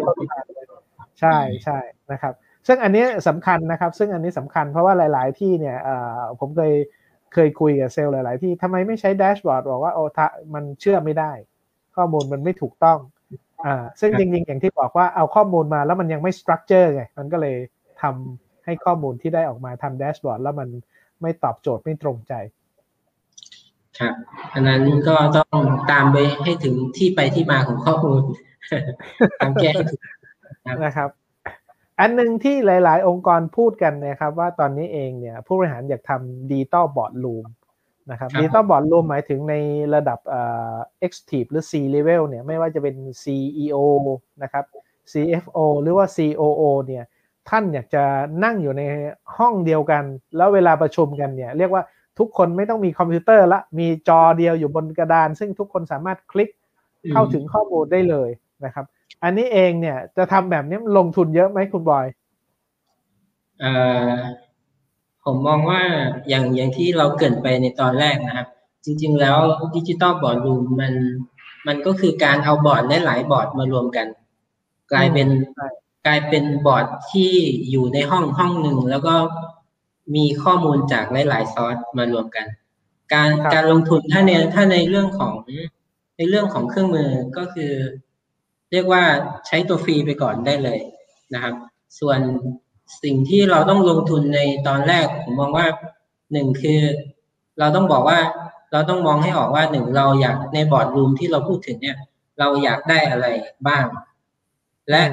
[1.19, 1.77] ใช่ใช่
[2.11, 2.33] นะครับ
[2.67, 5.77] ซึ่งอันนี้สำคัญนะครับ ซึ่งอันนี้สำคัญเพราะว่าหลาย ๆ ที่เนี่ย
[6.39, 6.73] ผมเคย
[7.33, 10.03] เคยคุยกับเซลล์หลาย ๆ ที่ทำไมไม่ใช้ dashboard บอกว่าโอ้
[10.53, 11.31] มันเชื่อไม่ได้
[11.95, 12.99] ข้อมูลมันไม่ถูกต้อง
[13.65, 17.57] อ่าซึ่งจริงๆ อย่างที่บอกว่าเอาข้อมูลมาแล้วมันยังไม่ structure ไง มันก็เลย
[18.01, 20.69] ทำให้ข้อมูลที่ได้ออกมาทำ dashboard แล้วมัน
[21.21, 22.33] ไม่ตอบโจทย์ไม่ตรงใจ
[23.99, 24.13] ครับ
[24.53, 28.21] อันนั้นก็ต้องตามไปให้ถึงที่ไปที่มาของข้อมูล
[29.39, 29.71] ตามแก้
[30.85, 31.09] นะครับ
[31.99, 37.45] อันหนึ่งที่หลาย ๆ องค์กรพูดกันนะครับ ว่าตอนนี้เองเนี่ย ผู้บริหารอยากทำ digital boardroom
[38.11, 39.55] นะครับ digital boardroom หมายถึงใน
[39.95, 40.41] ระดับเอ่
[40.73, 43.77] อ executive หรือ C level เนี่ยไม่ว่าจะเป็น CEO
[44.43, 44.65] นะครับ
[45.11, 47.03] CFO หรือว่า COO เนี่ย
[47.49, 48.03] ท่านอยากจะ
[48.43, 48.81] นั่งอยู่ใน
[49.37, 50.03] ห้องเดียวกัน
[50.37, 51.83] แล้วเวลาประชุมกันเนี่ยเรียกว่า
[52.19, 56.49] ทุกคนไม่ต้องมีคอมพิวเตอร์ละมีจอเดียวอยู่บนกระดาน ซึ่งทุกคนสามารถคลิก
[57.11, 58.29] เข้าถึงข้อมูลได้เลย
[58.65, 58.85] นะครับ
[59.23, 62.05] อันนี้เองเนี่ยจะทำแบบนี้ลงทุนเยอะไหมคุณบอย
[63.59, 63.71] เอ่
[64.07, 64.11] อ
[65.25, 65.81] ผมมองว่า
[66.29, 68.47] อย่างอย่างที่เราเกริ่นไปในตอนแรกนะครับ
[68.85, 69.37] จริง ๆ แล้ว
[69.75, 70.93] digital boardroom มัน
[71.67, 74.07] มันก็คือการเอาบอร์ดได้หลายบอร์ดมารวมกัน
[74.91, 75.27] กลายเป็น
[76.07, 77.31] กลายเป็นบอร์ดที่
[77.71, 79.15] อยู่ในห้องห้องหนึ่งแล้วก็
[80.15, 82.45] มีข้อมูลจากหลาย ๆ ซอสมารวมกัน
[83.13, 85.33] การการลงทุนถ้าในถ้าในเรื่องของ
[86.17, 87.71] ในเรื่องของเครื่องมือก็คือ
[88.71, 89.03] เรียกว่า
[89.47, 90.79] ใช้ตัวฟรีไปก่อนได้เลย
[91.33, 91.53] นะครับ
[91.99, 92.19] ส่วน
[93.03, 95.67] สิ่งที่เราต้องลงทุนในตอนแรกผมมองว่า
[96.33, 96.81] หนึ่งคือ
[97.59, 98.19] เราต้องบอกว่า
[98.71, 101.97] เราต้องมองให้ออกว่าหนึ่งเราอยากในบอร์ดรูมที่เราพูดถึงเนี่ย
[102.39, 103.27] เราอยากได้อะไร
[103.67, 103.85] บ้าง
[104.89, 105.03] และ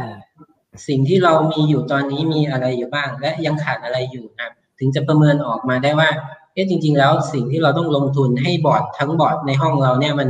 [0.89, 6.11] สิ่งที่เรามีอยู่ตอนนี้มีอะไรอยู่บ้าง และยังขาดอะไรอยู่นะถึงจะประเมินออกมาได้ว่า
[6.53, 10.29] เอ๊ะจริง ๆ แล้วสิ่งที่เราต้องลงทุนให้บอร์ดทั้งบอร์ดในห้องเราเนี่ยมัน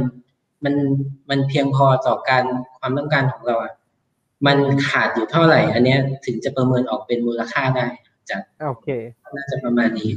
[0.65, 0.75] มัน
[1.31, 2.45] มันเพียงพอต่อการ
[2.79, 3.73] ความต้องการของเราอะ
[4.47, 7.87] มันขาดอยู่เท่าไหร่ อันเนี้ยถึงจะประเมินออกเป็นมูลค่าได้
[8.31, 8.89] จากโอเค
[9.37, 10.11] น่าจะประมาณนี้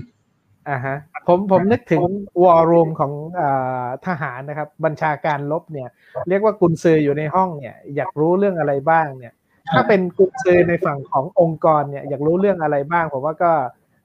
[0.70, 2.04] อ่าฮะผมผมนึกถึง
[2.44, 5.90] วอลลุ่มของอาทหารนะครับ บัญชาการลบเนี่ย
[6.30, 9.34] เรียกว่ากุนซืออยู่ในห้องเนี่ย อยากรู้เรื่องอะไรบ้างเนี่ย
[9.74, 13.52] ถ้าเป็นกุนซือในฝั่งขององค์กรเนี่ย อยากรู้เรื่องอะไรบ้าง ผมว่าก็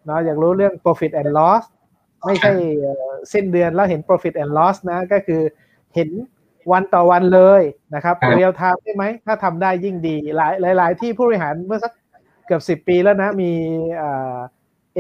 [0.07, 1.63] เนาะอยากรู้เรื่อง profit and loss
[2.27, 5.41] ไม่ใช่เอ่อสิ้นเดือนแล้วเห็น profit and loss นะ ก็คือ
[5.95, 6.09] เห็น
[6.73, 7.63] วันต่อวันเลย
[7.95, 11.93] นะครับครับเรียลไทม์ได้ไหม ถ้าทำได้ยิ่งดีหลายหลายหลายที่ผู้บริหารเมื่อสัก
[12.47, 13.51] เกือบสิบปีแล้วนะ มี
[13.97, 14.37] เอ่อ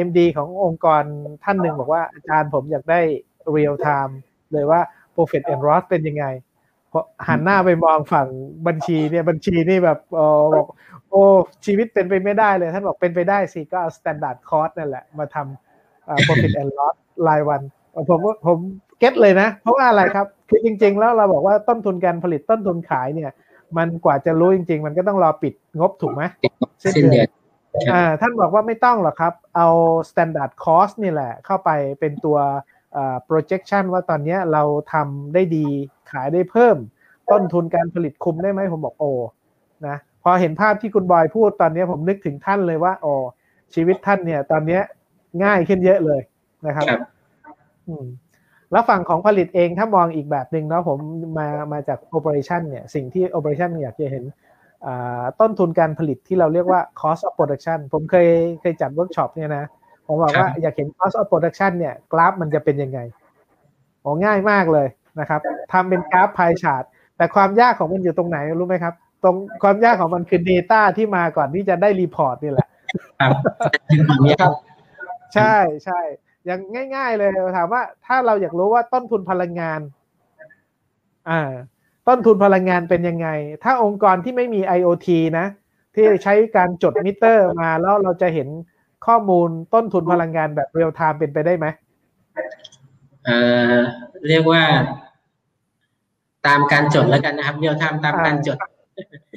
[0.06, 1.02] MD ขององค์กร
[1.44, 3.00] ท่านหนึ่งบอกว่าอาจารย์ผมอยากได้
[3.54, 4.12] real time
[4.52, 4.80] เลยว่า
[5.14, 6.26] profit and loss เป็นยังไง
[6.92, 8.28] พอหันหน้าไปมองฝั่ง
[8.66, 10.66] บัญชีเนี่ยบัญชีนี่แบบเออบอก
[11.10, 11.22] โอ้
[11.66, 16.94] ชีวิตเป็นไปไม่ได้เลย ท่านบอกเป็นไปได้สิก็เอา standard cost นั่นแหละ มาทำเอ่อ profit and loss
[17.28, 17.60] รายวัน
[18.10, 18.58] ผมว่าผม
[18.98, 23.30] เก็ตเลยนะ เพราะว่าอะไรครับ คือจริง ๆ แล้วเราบอกว่าต้นทุนการผลิตต้นทุนขายเนี่ย
[23.76, 26.22] มันกว่าจะรู้จริง ๆ มันก็ต้องรอปิดงบถูกไหม
[26.82, 27.28] สิ้นสิ้นเดืเดืออน
[27.86, 29.68] นอ่าท่านบอกว่าไม่ต้องหรอกครับ เอา
[30.10, 32.38] standard cost นี่แหละ เข้าไปเป็นตัว
[32.96, 35.66] อ่า projection ว่าตอนเนี้ยเราทำได้ดี
[36.10, 36.76] ขายได้เพิ่ม
[37.30, 39.12] ต้นทุนการผลิตคุมได้ไหมผมบอกโอ้
[39.86, 43.12] นะพอเห็นภาพที่คุณบอยพูดตอนเนี้ยผมนึกถึงท่านเลยว่าโอ้
[43.74, 44.82] ชีวิตท่านเนี่ย ตอนเนี้ย
[45.44, 46.20] ง่ายขึ้นเยอะเลย
[46.66, 47.00] นะครับครับ
[47.88, 48.06] อืม
[48.72, 50.98] แล้วฝั่งของผลิตเองถ้ามองอีกแบบหนึ่งเนาะผม
[51.38, 54.24] มามาจาก operation เนี่ยสิ่งที่ operation อยากจะเห็น
[54.86, 58.28] อ่าต้นทุนการผลิตที่เราเรียกว่า cost of production ผมเคย
[58.60, 59.64] เคยจัดเวิร์กช็อปเนี่ยนะ
[60.06, 62.98] ผมบอกว่าครับอยากเห็น cost of production เนี่ยกราฟมันจะเป็นยังไง
[64.02, 64.88] โอ้ง่ายมากเลย
[65.20, 65.40] นะครับ
[65.72, 66.84] ทำเป็นกราฟ pie chart
[67.16, 72.68] แต่ความยากของมันอยู่ตรงไหนรู้ไหมครับ ตรงความยากของมันคือ Data ที่มาก่อนที่จะได้ report นี่แหละ
[73.20, 73.32] ครับ
[73.88, 74.52] อย่างเงี้ยครับ
[75.34, 75.54] ใช่
[75.84, 76.00] ใช่
[76.46, 76.60] อย่าง
[76.96, 79.80] ง่าย ๆ เลยถามว่า ถ้าเราอยากรู้ว่าต้นทุนพลังงาน
[81.30, 81.50] อ่า
[82.08, 83.28] ต้นทุนพลังงานเป็นยังไง
[83.64, 85.46] ถ้าองค์กรที่ไม่มี IoT นะ
[85.94, 88.48] ที่ใช้การจดมิเตอร์มาแล้วเราจะเห็น
[89.06, 91.66] ข้อมูลต้นทุนพลังงานแบบ real-time เป็นไปได้ไหม
[93.24, 93.38] เอ่
[93.72, 93.74] อ
[94.28, 94.62] เรียกว่า
[96.46, 98.56] ตามการจดแล้วกันนะครับ real-time ตามการจด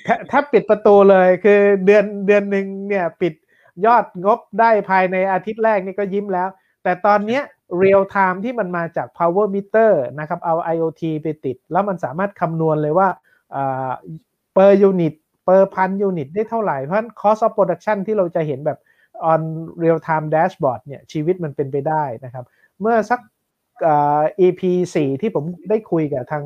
[0.08, 3.34] ถ้าถ้าปิดประตูเลยคือเดือนเดือนหนึ่งเนี่ย ปิด
[3.86, 6.50] ยอดงบได้ภายในอาทิตย์แรกนี่ก็ยิ้มแล้ว
[6.84, 7.44] แต่ตอนเนี้ย
[7.82, 13.08] real time ที่มันมาจาก power meter นะครับ เอา IoT ไปติด แล้วมันสามารถคำนวณเลยว่า
[13.56, 13.92] อ่า
[14.56, 15.14] per unit
[15.48, 18.80] per พัน unit ได้เท่าไหร่ เพราะฉะนั้น cost of production ที่เราจะเห็นแบบ
[19.32, 19.42] on
[19.84, 22.46] real time dashboard เนี่ย ชีวิตมันเป็นไปได้นะครับ
[22.82, 23.20] เมื่อสัก
[24.40, 24.62] EP
[24.96, 26.46] 4 ที่ผมได้คุยกับทาง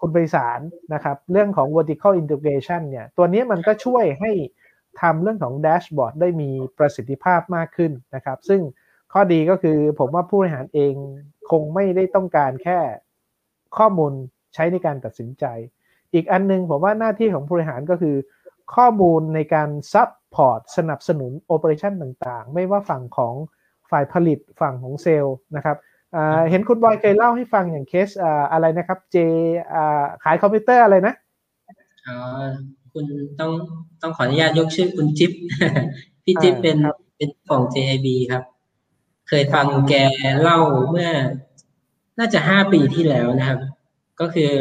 [0.00, 0.60] คุณไพศาล
[0.94, 4.30] นะครับ เรื่องของ vertical integration เนี่ย ตัวนี้มันก็ช่วยให้
[5.00, 8.60] ทำเรื่องของแดชบอร์ดได้มีประสิทธิภาพมากขึ้นนะครับ ซึ่ง
[9.12, 10.94] ข้อดีก็คือผมว่าผู้บริหารเอง
[11.50, 12.78] คงไม่ได้ต้องการแค่
[13.78, 14.12] ข้อมูล
[14.54, 15.44] ใช้ในการตัดสินใจ
[16.14, 18.16] อีกอันหนึงผมว่าหน้าที่ของผู้บริหารก็คือ
[18.74, 23.34] ข้อมูลในการ support สนับสนุน operation ต่างๆ ไม่ว่าฝั่งของ
[23.90, 25.76] ฝ่ายผลิตฝั่งของเซลล์นะครับ
[26.16, 29.16] อ่าเห็นคุณบอยเคยเล่าให้ฟังอย่างเคสอ่าอะไรนะครับเจ
[29.74, 31.14] อ่าขายคอมพิวเตอร์อะไรนะ
[32.08, 32.16] อ๋อ
[32.92, 33.04] คุณ
[33.40, 33.50] ต้อง
[34.02, 35.32] ต้องขออนุญาตยกชื่อคุณจิ๊บ
[36.24, 38.42] พี่จิ๊บอ่าเป็นครับเป็นของ JIB ครับ
[39.34, 39.94] เคยฟังแก
[40.42, 40.58] เล่า
[40.90, 41.10] เมื่อ
[42.18, 43.58] น่าจะห้าปีที่แล้วนะครับ
[44.20, 44.52] ก็คือ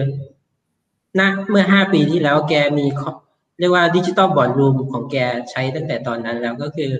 [1.19, 3.11] ณเมื่อห้าปีที่แล้วแกมีข้อ
[3.59, 5.17] เรียกว่า digital boardroom ของแก
[5.51, 6.91] ใช้ตั้งแต่ตอนนั้นแล้วก็คือ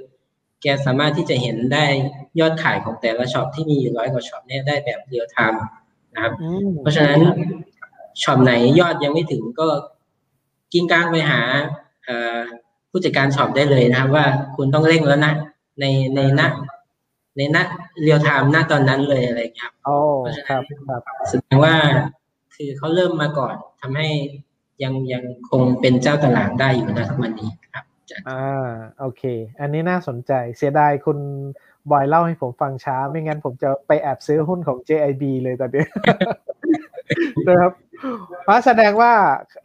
[0.62, 1.86] แกสามารถที่จะเห็นได้
[2.40, 5.64] ยอดขายของแต่ละ shop ที่มีอยู่ร้อยกว่า shop เนี่ยได้แบบ real-time
[6.14, 7.20] นะครับอืมเพราะฉะนั้น
[8.24, 9.68] shop ไหนยอดยังไม่ถึงก็
[10.74, 11.42] กริ๊งกร๊างไปหา
[12.04, 12.40] เอ่อ
[12.90, 15.34] ผู้จัดการ shop ได้เลยนะครับ ว่าคุณต้องเร่งแล้วนะ
[15.80, 16.42] ในในณ
[17.38, 17.58] ในณ
[18.02, 19.98] real-time ณตอนนั้นเลยอะไรอย่างเงี้ยครับโอ้
[20.50, 21.76] ครับครับแสดงว่า
[22.56, 24.08] คือเขาเริ่มมาก่อนทำให้
[24.84, 29.24] ยังยังคงเป็นเจ้าตลาดได้อยู่นะทุกวันนี้ครับอาจารย์อ่าโอเค
[29.62, 31.18] อันนี้น่าสนใจเสียดายคุณ
[31.92, 35.86] บอยเล่าให้ผมฟังช้า ไม่งั้นผมจะไปแอบซื้อหุ้นของ JIB เลยตอนนี้
[37.48, 37.72] นะครับ
[38.44, 39.14] เพราะแสดงว่า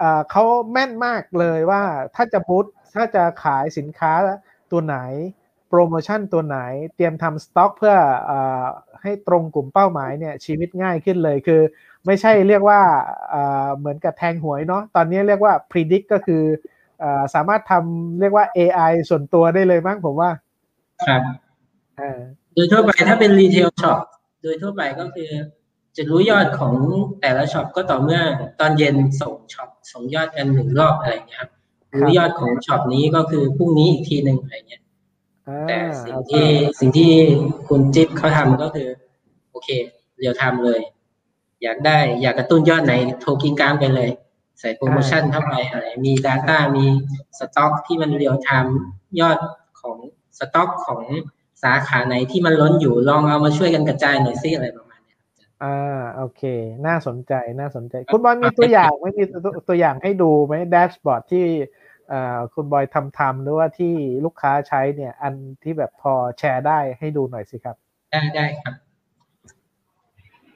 [0.03, 1.83] อ่าเขาแม่นมากเลยว่า
[2.15, 4.13] ถ้าจะพุทถ้าจะขายสินค้า
[4.71, 4.97] ตัวไหน
[5.69, 6.59] โปรโมชั่นตัวไหน
[6.97, 7.97] เตรียมทำสต็อกเพื่อ
[8.31, 8.65] อา
[9.03, 11.61] ให้ตรงกลุ่มเป้าหมายเนี่ยชีวิตง่ายขึ้นเลยคือ
[12.07, 12.81] ไม่ใช่เรียกว่า
[13.33, 16.43] อ่าเหมือนกับแทงหวยเนาะตอนนี้เรียกว่า predict ก็คือ
[17.03, 20.31] อาสามารถทำเรียกว่า AI ส่วนตัวได้เลยมั้งผมว่า
[21.07, 21.23] ครับ
[22.01, 22.21] อ่า
[22.55, 23.99] โดยทั่วไปถ้าเป็น retail shop
[24.43, 25.31] โดยทั่วไปก็คือ
[25.97, 26.75] จะรู้ยอดของ
[27.21, 28.21] แต่ละ shop ก็ต่อเมื่อ
[28.61, 31.51] ตอนเย็นส่ง shop ส่งยอดกันหนึ่งรอบอะไรอย่างเงี้ยครับ
[32.01, 34.86] รู้ยอดของ shop นี้ก็คือพรุ่งนี้อีกทีหนึ่งอะไรเงี้ยอ่า
[35.69, 36.47] แต่สิ่งโอเคที่
[36.81, 37.11] สิ่งที่
[37.69, 38.89] คุณจิ๊บเขาทำก็คือ
[39.53, 39.69] โอเค
[40.19, 40.81] real-time เลย
[41.63, 44.11] อยากได้อยากกระตุ้นยอดไหนโทรกริ๊งกร๊างไปเลย
[44.61, 46.87] ใส่โปรโมชั่นเข้าไปอะไรมี Data มี
[47.39, 48.79] สต็อกที่มัน real-time
[49.21, 49.39] ยอด
[49.81, 49.97] ของ
[50.39, 51.01] สต็อกของ
[51.63, 55.15] สาขาไหนที่มันล้นอยู่ลองเอามาช่วยกันกระจายหน่อยซิอะไรประมาณนี้
[55.63, 56.43] อ่าโอเค
[56.87, 61.85] น่าสนใจน่าสนใจ คุณบอยมีตัวอย่างไหม มีตัวตัวอย่างให้ดูไหม dashboard ที่อ่า
[62.55, 67.77] คุณบอยทำทำหรือว่าที่ลูกค้าใช้เนี่ย อันที่แบบพอแชร์ได้ให้ดูหน่อยสิครับ
[68.13, 68.75] ได้ได้ครับ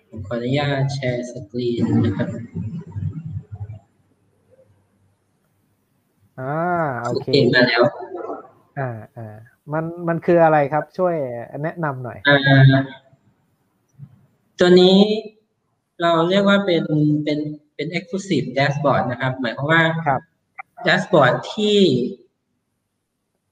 [0.08, 2.28] ผมขออนุญาต share screen นะครับ
[6.40, 6.56] อ่า
[7.02, 7.82] โอเคโอเคมาแล้ว
[8.78, 9.36] อ่าอ่า
[9.72, 11.14] มันมันคืออะไรครับช่วย
[11.62, 12.38] แนะนำหน่อยอ่า
[14.58, 14.96] ตัวนี้
[16.02, 16.84] เราเรียกว่าเป็น
[17.24, 17.38] เป็น
[17.74, 20.20] เป็น exclusive dashboard นะครับ หมายความว่าครับ
[20.86, 21.78] dashboard ที่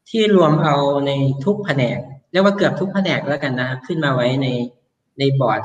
[0.08, 1.12] ที่รวมเอาใน
[1.44, 1.98] ทุกแผนก
[2.32, 4.46] เรียกว่าเกือบทุกแผนกแล้วกันนะครับขึ้นมาไว้ใน
[5.18, 5.62] ในบอร์ด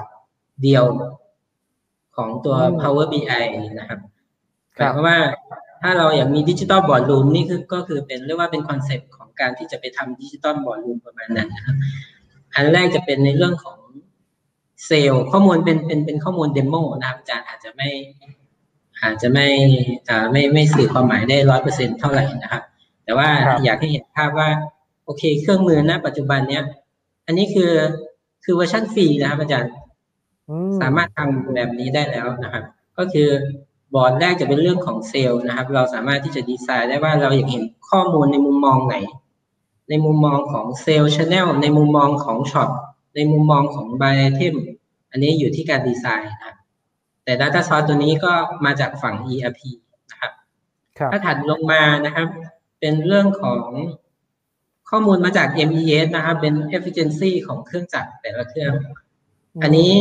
[0.64, 0.86] เดียว
[2.16, 3.44] ของตัวอืม Power BI
[3.80, 4.00] นะครับ
[4.78, 5.18] หครัมายบความว่า
[5.82, 11.76] ถ้าเราอยากมี digital boardroom นี่คือก็คือเป็นเรียกว่าเป็น concept ของการที่จะไปทำ digital boardroom ประมาณนั้นนะครับ
[12.54, 13.78] อันแรกจะเป็นในเรื่องของ
[14.86, 17.90] เซลล์ข้อมูลเป็นเป็นเป็นข้อมูล demo นะครับอาจารย์อาจจะไม่
[19.04, 19.48] อาจจะไม่
[20.10, 22.64] อ่าไม่ไม่สื่อความหมายได้ร้อยเปอร์เซ็นต์เท่าไหร่นะครับ
[23.04, 24.50] แต่ว่าครับอยากให้เห็นภาพว่า
[25.06, 26.64] โอเค เครื่องมือณปัจจุบันเนี้ย
[27.26, 27.72] อันนี้คือ
[28.44, 29.72] คือเวอร์ชันฟรีนะครับอาจารย์
[30.50, 32.64] อืมสามารถทำแบบนี้ได้แล้วนะครับ
[32.98, 33.30] ก็คือ
[33.94, 38.96] บอร์ดแรกจะเป็นเรื่องของเซลล์นะครับ เราสามารถที่จะดีไซน์ได้ว่าเราอยากเห็นข้อมูลในมุมมองไหน
[39.90, 42.70] ในมุมมองของ sales channel ในมุมมองของ shop
[43.16, 44.56] ในมุมมองของ by item
[45.12, 46.56] อันนี้อยู่ที่การดีไซน์นะครับ
[47.24, 48.34] แต่ Data Source ตัวนี้ก็
[48.66, 49.62] มาจากฝั่ง ERP
[50.12, 50.32] นะครับ
[50.98, 52.28] ครับถ้าถัดลงมานะครับ
[52.80, 53.62] เป็นเรื่องของ
[54.90, 58.74] ข้อมูลมาจาก MES นะครับ เป็น efficiency ของเครื่องจักรแต่ละเครื่อง
[59.64, 59.92] อันนี้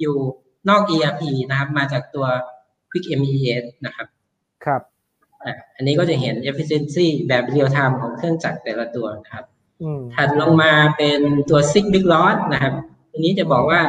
[0.00, 0.16] อยู่
[0.68, 2.26] นอก ERP นะครับ มาจากตัว
[2.90, 4.06] Quick MES นะครับ
[4.64, 4.82] ครับ
[5.44, 9.44] อะอันนี้ก็จะเห็น efficiency แบบ real time ของเครื่องจักรแต่ละตัวนะครับ
[9.82, 12.74] อืมถัดลงมาเป็นตัว Six Big Loss นะครับ
[13.10, 13.82] ตัวนี้จะบอกว่า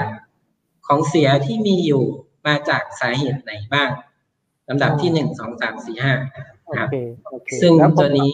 [0.88, 2.04] ของเสียที่มีอยู่
[2.48, 3.90] มาจากสาเหตุไหนบ้าง
[4.70, 6.14] ลำดับที่หนึ่งสองสามสี่ห้า
[6.66, 6.96] โอครับเค
[7.30, 8.34] โอเคซึ่งแล้วผมตัวนี้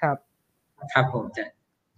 [0.00, 0.16] ครับ
[0.92, 1.44] ครับผมจะ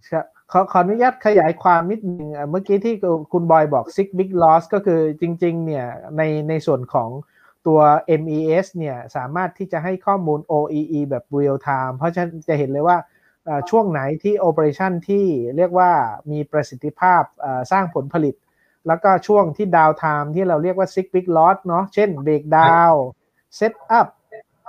[0.09, 2.95] ครับขอขออนุญาตขยายความนิดนึงอะเมื่อกี้ที่
[3.31, 7.09] คุณบอยบอก six big loss ก็คือจริง ๆ เนี่ยในในส่วนของ
[7.67, 7.79] ตัว
[8.21, 12.97] MES เนี่ยสามารถที่จะให้ข้อมูล OEE แบบ real time เพราะฉะนั้นจะเห็นเลยว่า
[13.47, 15.25] อ่าช่วงไหนที่ operation ที่
[15.57, 15.91] เรียกว่า
[16.31, 18.35] มีประสิทธิภาพอ่าสร้างผลผลิต
[18.87, 22.97] แล้วก็ช่วงที่ดาว time ที่เราเรียกว่า six big loss เนาะเช่น break down
[23.59, 24.07] set up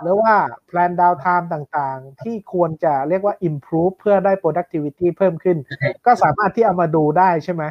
[0.02, 0.34] หรือว่า
[0.70, 5.56] plan down time ต่างๆ ที่ควรจะเรียกว่า improve เพื่อได้ productivity เพิ่มขึ้น
[6.06, 7.64] ก็สามารถที่เอามาดูได้ใช่ไหม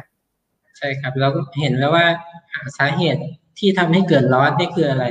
[0.78, 2.06] ใช่ครับ เราก็เห็นแล้วว่า
[2.52, 3.20] หาสาเหตุ
[3.58, 5.04] ที่ทำให้เกิดลอสนี่คืออะไร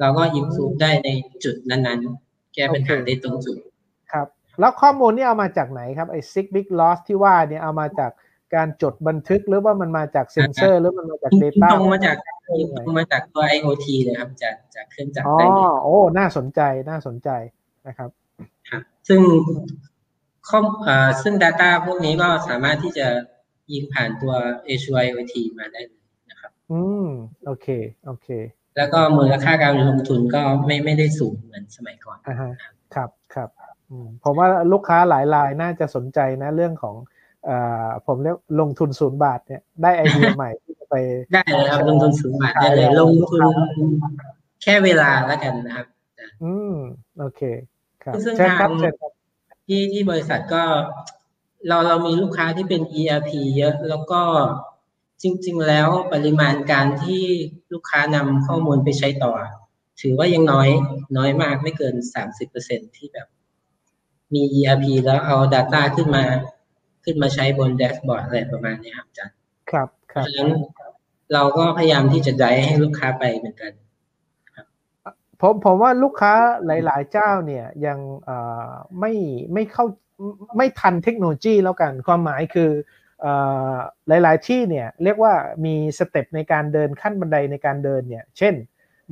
[0.00, 1.08] เราก็อิมพูฟได้ใน
[1.44, 3.56] จุดนั้นๆ แก้ปัญหาได้ตรงจุด
[4.12, 4.26] ครับ
[4.60, 8.10] แล้วข้อมูลนี่เอามาจากไหนครับไอ้ six big loss ที่ว่าเนี่ยเอามาจาก
[8.54, 12.16] การจดบันทึกหรือว่ามันมาจากเซนเซอร์ หรือมันมาจากยิง Data ตรงมาจาก
[12.58, 17.30] ยิงตรงมาจากตัว IoT เลยครับจากจากเครื่องจักรอ๋อได้เลยโอ้น่าสนใจน่าสนใจ
[17.86, 18.10] นะครับ
[18.68, 19.20] ครับซึ่ง
[20.48, 23.06] ข้อมอ่าซึ่ง Data พวกนี้ก็สามารถที่จะ
[23.72, 24.32] ยิงผ่านตัว
[24.68, 27.06] Azure IoT มาได้เลยนะครับ อืม
[27.46, 27.66] โอเค
[28.06, 28.28] โอเค
[28.76, 32.52] แล้วก็มูลค่าการลงทุนก็ไม่ไม่ได้สูงเหมือนสมัยก่อนอ่าฮะ
[32.94, 33.48] ครับครับ
[33.90, 37.18] อืมผมว่าลูกค้าหลายรายน่าจะสนใจนะเรื่องของเอ่อ
[38.06, 40.94] ผมเรียกลงทุนศูนย์บาทเนี่ยได้ไอเดียใหม่ที่จะไป
[41.32, 43.42] ได้เลยครับลงทุนสูงบาทได้เลยลงทุน
[44.62, 45.86] แค่เวลาแล้วกันนะครับ
[46.42, 46.74] อืม
[47.18, 47.40] โอเค
[48.04, 49.12] ครับซึ่งเชิญครับทางเชิญครับ
[49.66, 50.62] ที่ที่บริษัทก็
[51.68, 54.22] เราเรามีลูกค้าที่เป็น ERP เยอะแล้วก็
[55.22, 57.22] จริง ๆ แล้วปริมาณการที่
[57.72, 59.32] ลูกค้านำข้อมูลไปใช้ต่อ
[60.00, 60.68] ถือว่ายังน้อย
[61.16, 63.26] น้อยมากไม่เกินสามสิบเปอร์เซ็นที่แบบ
[64.34, 66.24] มี ERP แล้วเอา Data ขึ้นมา
[67.04, 69.36] ขึ้นมาใช้บนแดชบอร์ดอะไรประมาณนี้ครับอาจารย์
[69.70, 70.50] ครับเพครับราะฉะนั้น
[71.32, 73.72] เราก็พยายามที่จะไดให้ลูกค้าไปเหมือนกัน
[75.40, 76.34] ผมผมว่าลูกค้า
[76.66, 78.36] หลาย ๆ เจ้าเนี่ยยังเอ่
[78.68, 79.12] อไม่
[79.54, 79.84] ไม่เข้า
[80.56, 82.70] ไม่ทันเทคโนโลยีแล้วกัน ความหมายคือ
[83.20, 83.32] เอ่
[83.72, 83.74] อ
[84.08, 85.34] หลาย ๆ ที่เนี่ยเรียกว่า
[85.64, 88.54] มีสเต็ปในการเดินขั้นบันไดในการเดินเนี่ยเช่น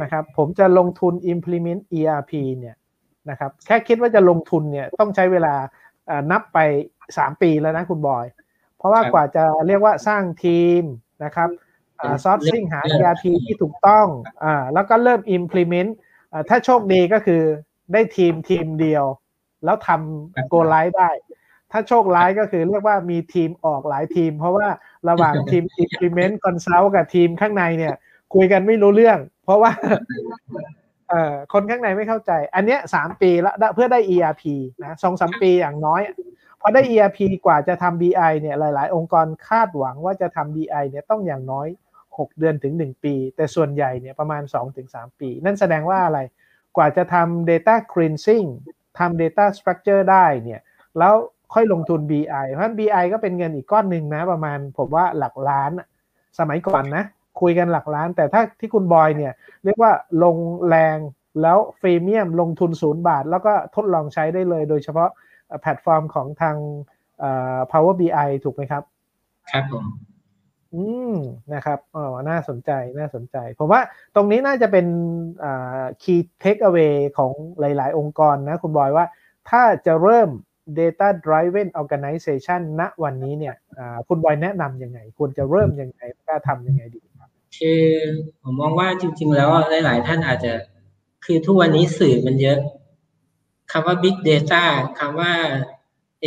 [0.02, 2.76] นะครับผมจะลงทุน implement ERP เนี่ย
[3.30, 5.87] นะครับแค่คิดว่าจะลงทุนเนี่ยต้องใช้เวลาเอ่อ
[6.30, 6.58] นับไป
[7.06, 8.26] 3 ปีแล้วนะคุณบอย
[8.78, 10.82] เพราะว่าครับกว่าจะเรียกว่าสร้างทีม
[11.24, 11.48] นะครับ
[12.24, 14.06] sourcing หา ERP ที่ถูกต้อง
[14.44, 15.90] อ่าแล้วก็เริ่ม implement
[16.32, 17.42] อ่าถ้าโชคดีก็คือ
[17.92, 19.04] ได้ทีมทีมเดียว
[19.64, 21.10] แล้วทำ go live ได้
[21.72, 24.68] ถ้าโชคร้ายก็คือเรียกว่ามีทีมออกหลายทีม เพราะว่า
[25.08, 27.94] ระหว่างทีม implement consult กับทีมข้างในเนี่ย
[28.34, 29.70] คุยกันไม่รู้เรื่อง เพราะว่า
[31.10, 34.44] เอ่อคนข้างในไม่เข้าใจ อันเนี้ยสามปีแล้วเพื่อได้ ERP
[34.82, 36.00] นะสองสามปีอย่างน้อย
[36.60, 41.68] พอได้ ERP กว่าจะทำ BI เนี่ยหลาย ๆ องค์กรคาดหวังว่าจะทำ BI เนี่ยต้องอย่างน้อย
[42.06, 44.42] 6 เดือนถึง 1 ปี แต่ส่วนใหญ่เนี่ยประมาณ
[44.80, 46.20] 2-3 ปี นั่นแสดงว่าอะไร
[46.76, 48.48] กว่าจะทำ data cleansing
[48.98, 50.60] ทำ data structure ได้เนี่ย
[50.98, 51.14] แล้ว
[51.54, 55.70] ค่อยลงทุน BI เพราะฉะนั้น BI ก็เป็นเงินอีกก้อนหนึ่งนะประมาณผมว่าหลักล้าน
[56.38, 57.04] สมัยก่อนนะ
[57.40, 59.32] คุยกันหลักล้าน แต่ถ้าที่คุณบอยเนี่ย
[59.64, 60.36] เรียกว่าลง
[60.68, 60.98] แรง
[61.42, 65.10] แล้วฟรีเมียมลงทุนศูนย์บาท แล้วก็ทดลองใช้ได้เลย โดยเฉพาะ
[65.60, 66.56] แพลตฟอร์มของทาง
[67.72, 68.82] Power BI ถูกไหมครับ
[69.50, 69.84] ครับผม
[70.74, 71.14] อืม
[71.54, 73.80] นะครับอ๋อน่าสนใจน่าสนใจ ผมว่า
[74.14, 74.86] ตรงนี้น่าจะเป็น
[76.02, 79.06] key takeaway ของหลาย ๆ องค์กรนะ คุณบอยว่า
[79.50, 80.30] ถ้าจะเริ่ม
[80.78, 83.54] data driven organization ณวันนี้เนี่ย
[84.08, 87.02] คุณบอยแนะนำยังไง ควรจะเริ่มยังไงกล้าทำยังไงดี
[87.56, 87.82] คือ
[88.42, 89.50] ผมมองว่าจริง ๆ แล้ว
[89.84, 90.52] หลาย ๆ ท่านอาจจะ
[91.24, 92.58] คือทุกวันนี้สื่อมันเยอะ
[93.72, 94.64] คำว่า big data
[94.98, 95.32] คำว่า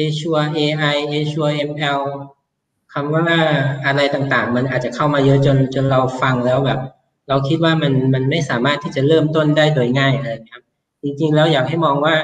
[0.04, 2.02] Azure AI Azure ML
[2.94, 3.28] คำว่า
[3.86, 6.80] อะไรต่างๆ มันอาจจะเข้ามาเยอะจนจนเราฟังแล้วแบบ
[7.30, 10.62] เราคิดว่ามันมันไม่สามารถที่จะเริ่มต้นได้โดยง่ายเลยครับ
[11.04, 12.16] จริง ๆ แล้วอยากให้มองว่า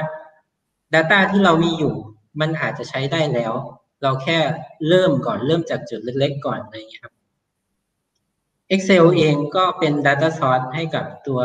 [0.93, 1.93] Data ที่เรามีอยู่
[2.39, 3.53] มันอาจจะใช้ได้แล้ว
[4.03, 4.38] เราแค่
[4.88, 7.13] เริ่มก่อนเริ่มจากจุดเล็ก ๆ ก่อนอะไรอย่างเงี้ยครับ
[8.73, 11.41] Excel เองก็เป็น Data Source ให้กับตัว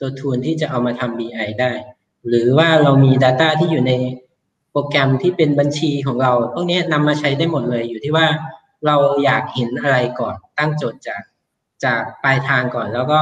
[0.00, 1.72] ตัว tool ที่จะเอามาทำ BI ได้
[2.28, 3.92] หรือว่าเรามี Data ที่อยู่ใน
[4.70, 8.26] โปรแกรมที่เป็นบัญชีของเรา พวกนี้นำมาใช้ได้หมดเลยอยู่ที่ว่า
[8.86, 11.22] เราอยากเห็นอะไรก่อนตั้งโจทย์จาก
[11.84, 13.20] จากปลายทางก่อน แล้วก็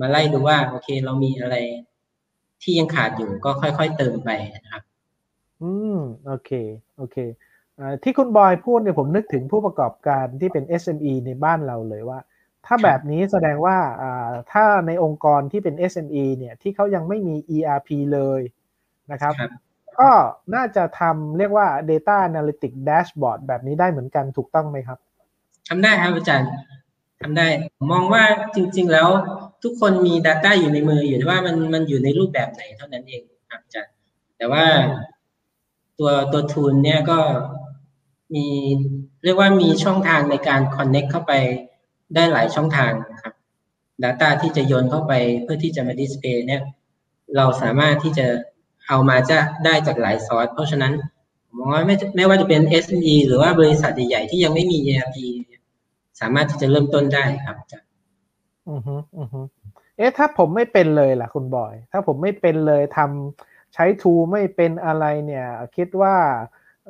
[0.00, 1.56] มาไล่ดูว่าโอเคเรามีอะไร
[2.62, 4.82] ที่ยังขาดอยู่ก็ค่อย ๆ เติมไปนะครับ
[5.62, 6.50] อืมโอเค
[6.96, 7.16] โอเค
[8.02, 12.18] ที่คุณบอยพูดเนี่ยผมนึกถึงผู้ประกอบการที่เป็น SME ในบ้านเราเลยว่า
[12.66, 13.76] ถ้าแบบนี้แสดงว่า
[14.52, 18.40] ถ้าในองค์กรที่เป็น SME เนี่ยที่เขายังไม่มี ERP เลย
[19.12, 19.34] นะครับ
[19.98, 20.10] ก็
[20.54, 24.98] น่าจะทำเรียกว่า Data Analytics Dashboard แบบนี้ได้เหมือนกันถูกต้องไหมครับ
[25.68, 26.50] ทำได้ครับอาจารย์
[27.20, 27.46] ทำได้
[27.90, 28.22] มองว่า
[28.54, 29.08] จริง ๆ แล้ว
[29.62, 33.92] ทุกคนมี Data อยู่ในมืออยู่ที่ว่ามันมันอยู่ในรูปแบบไหนเท่านั้นเองครับอาจารย์
[34.36, 34.64] แต่ว่า
[35.98, 37.18] ตัวตัวทูลเนี่ยก็
[38.34, 38.46] มี
[39.24, 41.32] เรียกว่ามีช่องทางในการ connect เข้าไป
[42.14, 42.92] ได้หลายช่องทาง
[43.22, 43.34] ครับ
[44.04, 46.62] Data ที่จะโยนเข้าไปเพื่อที่จะมาดิสเพย์เนี่ย
[47.36, 48.26] เราสามารถที่จะ
[48.88, 50.92] เอามาจะได้จากหลายซอสเพราะฉะนั้น
[51.48, 55.16] ผมองว่าไม่ไม่ว่าจะเป็น SME หรือว่าบริษัทใหญ่ๆที่ยังไม่มี ERP
[56.20, 57.88] สามารถที่จะเริ่มต้นได้ครับจารย์
[58.70, 59.40] อือฮึอือฮึ
[59.96, 66.16] เอ๊ะถ้าผมไม่เป็นเลยล่ะคุณบอย ถ้าผมไม่เป็นเลยทำใช้ tool ไม่เป็นอะไรเนี่ย คิดว่า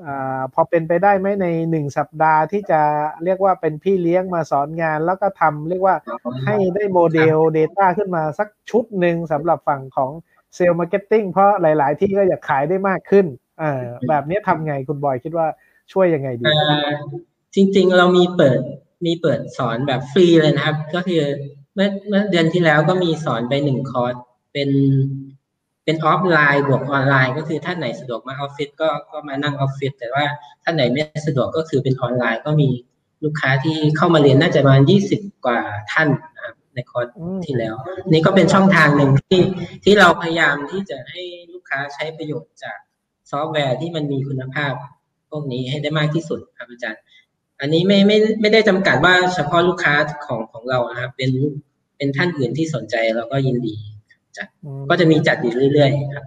[0.04, 0.08] อ
[0.54, 2.80] พอเป็นไปได้ไหมในหนึ่งสัปดาห์ที่จะ
[3.24, 5.96] เรียกว่าเป็นพี่เลี้ยงมาสอนงาน แล้วก็ทำเรียกว่า
[6.44, 10.10] ให้ได้โมเดล Data ขึ้นมาสักชุดหนึ่งสำหรับฝั่งของ
[10.54, 13.26] sales marketing เพราะหลาย ๆ ที่ก็อยากขายได้มากขึ้น
[13.62, 13.64] อ
[14.08, 15.46] แบบนี้ทำไงคุณบอยคิดว่า
[15.92, 16.44] ช่วยยังไงดี
[17.54, 18.60] จริง ๆ เรามีเปิด
[19.06, 21.22] มีเปิดสอนแบบฟรีเลยนะครับ ก็คือ
[21.74, 24.14] เมื่อเมื่อเดือนที่แล้วก็มีสอนไปหนึ่งคอร์ส
[24.52, 24.68] เป็น
[25.86, 30.24] เป็นออฟไลน์บวกออนไลน์ ก็คือท่านไหนสะดวกมาออฟฟิศก็ก็มานั่งออฟฟิศแต่ว่า
[30.64, 32.68] ท่านไหนไม่สะดวกก็คือเป็นออนไลน์ก็มี
[33.24, 35.60] ลูกค้าที่เข้ามาเรียนน่าจะประมาณยี่สิบกว่า
[35.92, 37.08] ท่านนะครับในคอร์ส
[37.46, 37.74] ที่แล้ว
[38.10, 39.42] นี่ก็เป็นช่องทางหนึ่งที่
[39.84, 41.22] ที่เราพยายามที่จะให้
[41.52, 42.78] ลูกค้าใช้ประโยชน์จาก
[43.30, 44.72] ซอฟต์แวร์ที่มันมีคุณภาพ
[45.30, 47.02] พวกนี้ให้ได้มากที่สุดครับอาจารย์
[47.60, 49.94] อันนี้ไม่ไม่ไม่ได้จำกัดว่าเฉพาะลูกค้า
[50.26, 51.30] ของของเรานะครับเป็น
[51.96, 53.95] เป็นท่านอื่นที่สนใจเราก็ยินดีจัด
[54.90, 56.26] ก็จะมีจัดอยู่เรื่อยๆครับ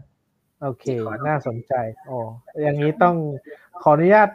[0.62, 0.86] โอเค
[1.28, 1.74] น่าสนใจ
[2.08, 2.18] โอ้
[2.62, 3.16] อย่างนี้ต้อง
[3.84, 4.30] ขออนุญาต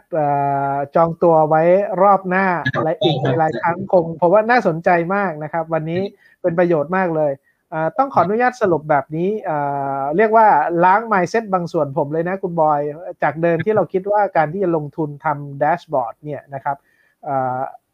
[0.95, 1.63] จองตัวไว้
[2.01, 2.45] รอบหน้า
[2.83, 6.01] และอีกหลายครั้งคงเพราะว่าน่าสนใจมากนะครับ วันนี้
[6.41, 7.31] เป็นประโยชน์มากเลย
[7.97, 9.29] ต้องขออนุญาตสรุปแบบนี้
[10.17, 10.47] เรียกว่า
[10.83, 12.79] ล้างไม n ์เซ็ตบางส่วนผมเลยนะคุณบอย
[13.23, 16.77] จากเดิมที่เราคิดว่าการที่จะลงทุนทำ dashboard เนี่ยนะครับ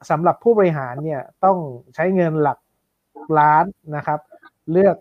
[0.10, 1.58] สำหรับผู้บริหารเนี่ยต้อง
[1.96, 2.60] ใช้เงินหลัก
[3.39, 3.65] ล้าน
[3.96, 4.20] นะครับ
[4.72, 4.96] เลือก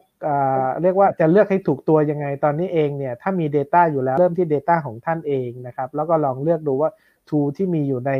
[0.82, 6.90] เรียกว่าจะเลือกให้ถูกตัวยังไงตอนนี้เองเนี่ยถ้ามี Data อยู่แล้วเริ่มที่ Data ของท่านเองนะครับแล้วก็ลองเลือกดูว่า
[7.28, 8.12] tool ที่มีอยู่ใน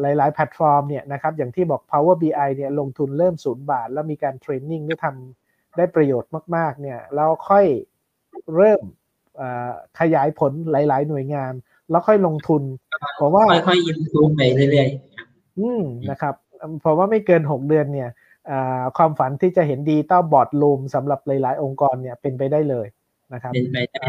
[0.00, 7.64] หลาย ๆ แพลตฟอร์มเนี่ยนะครับอย่างที่บอก Power BI เนี่ยลงทุนเริ่มศูนย์บาท แล้วมีการเทรนนิ่งที่ทำได้ประโยชน์มาก ๆ เนี่ยแล้วค่อย
[8.56, 8.80] เริ่ม
[10.00, 11.52] ขยายผลหลาย ๆ หน่วยงาน
[11.90, 12.62] แล้วค่อยลงทุน
[13.20, 16.34] ผมว่าค่อยๆอินพูไปเรื่อยๆอืมนะครับ
[16.84, 18.10] ผมว่าไม่เกิน 6 เดือนเนี่ย
[18.96, 22.86] ความฝันที่จะเห็นดีต้าบอร์ดลูมสำหรับหลาย ๆ องค์กรเนี่ยเป็นไปได้เลย
[23.32, 24.06] นะครับเป็นไปได้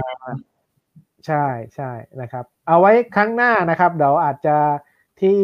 [1.27, 4.57] ใช่ใช่นะครับ เอาไว้ครั้งหน้านะครับ เดี๋ยวอาจจะ
[5.21, 5.39] ที่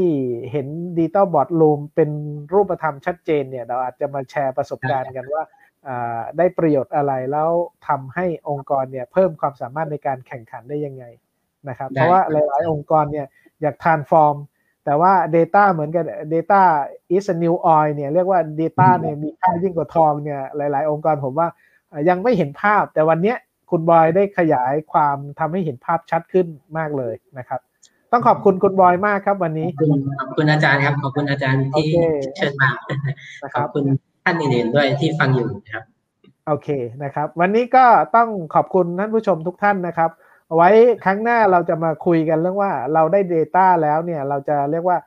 [0.52, 0.68] เห็น
[0.98, 2.10] digital boardroom เป็น
[2.54, 5.44] รูปธรรมชัดเจนเนี่ยเราอาจจะมาแชร์ประสบการณ์กันว่า
[6.38, 7.50] ได้ประโยชน์อะไรแล้ว
[7.88, 11.06] ทำให้องค์กรเนี่ยเพิ่มความสามารถในการแข่งขันได้ยังไง
[11.70, 13.28] นะครับ เพราะว่าหลาย ๆ องค์กรเนี่ย
[13.62, 14.36] อยาก transform
[14.86, 16.62] แต่ว่า Data เหมือนกัน Data
[17.16, 21.48] is a new oil เนี่ยเรียกว่า Data เนี่ยมีค่ายิ่งกว่าทองเนี่ยหลาย ๆ องค์กรผมว่า
[22.10, 23.36] ยังไม่เห็นภาพ แต่วันนี้
[23.72, 27.60] คุณบอยได้ขยายความทำให้เห็นภาพชัดขึ้นมากเลยนะครับ
[28.12, 29.68] ต้องขอบคุณคุณบอยมากครับวันนี้
[30.20, 31.90] ขอบคุณอาจารย์ครับ ขอบคุณอาจารย์ที่
[32.36, 32.70] เชิญมา
[33.56, 33.84] ขอบคุณ
[34.24, 35.84] ท่านอื่นๆด้วยที่ฟังอยู่ครับ
[36.48, 36.70] โอเค
[37.04, 40.10] นะครับ วันนี้ก็ต้องขอบคุณท่านผู้ชมทุกท่านนะครับ
[40.56, 40.70] ไว้
[41.06, 44.98] ครั้งหน้าเราจะมาคุยกันเรื่องว่าเราได้ Data แล้วเนี่ยเราจะเรียกว่า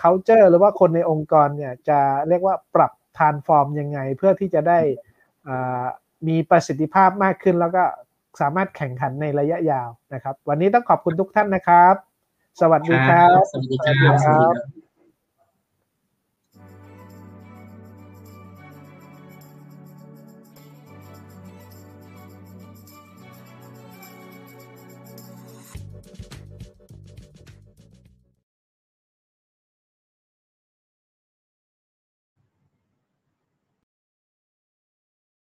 [0.00, 4.78] culture หรือว่าคนในองค์กรเนี่ยจะเรียกว่าปรับ transform ยังไง เพื่อที่จะได้
[6.28, 7.84] มีประสิทธิภาพมากขึ้นแล้วก็
[8.40, 11.94] สามารถแข่งขันในระยะยาวนะครับ วันนี้ต้องขอบคุณทุกท่านนะครับ
[12.60, 13.86] สวัสดีครับ สวัสดีค
[14.28, 14.79] รับ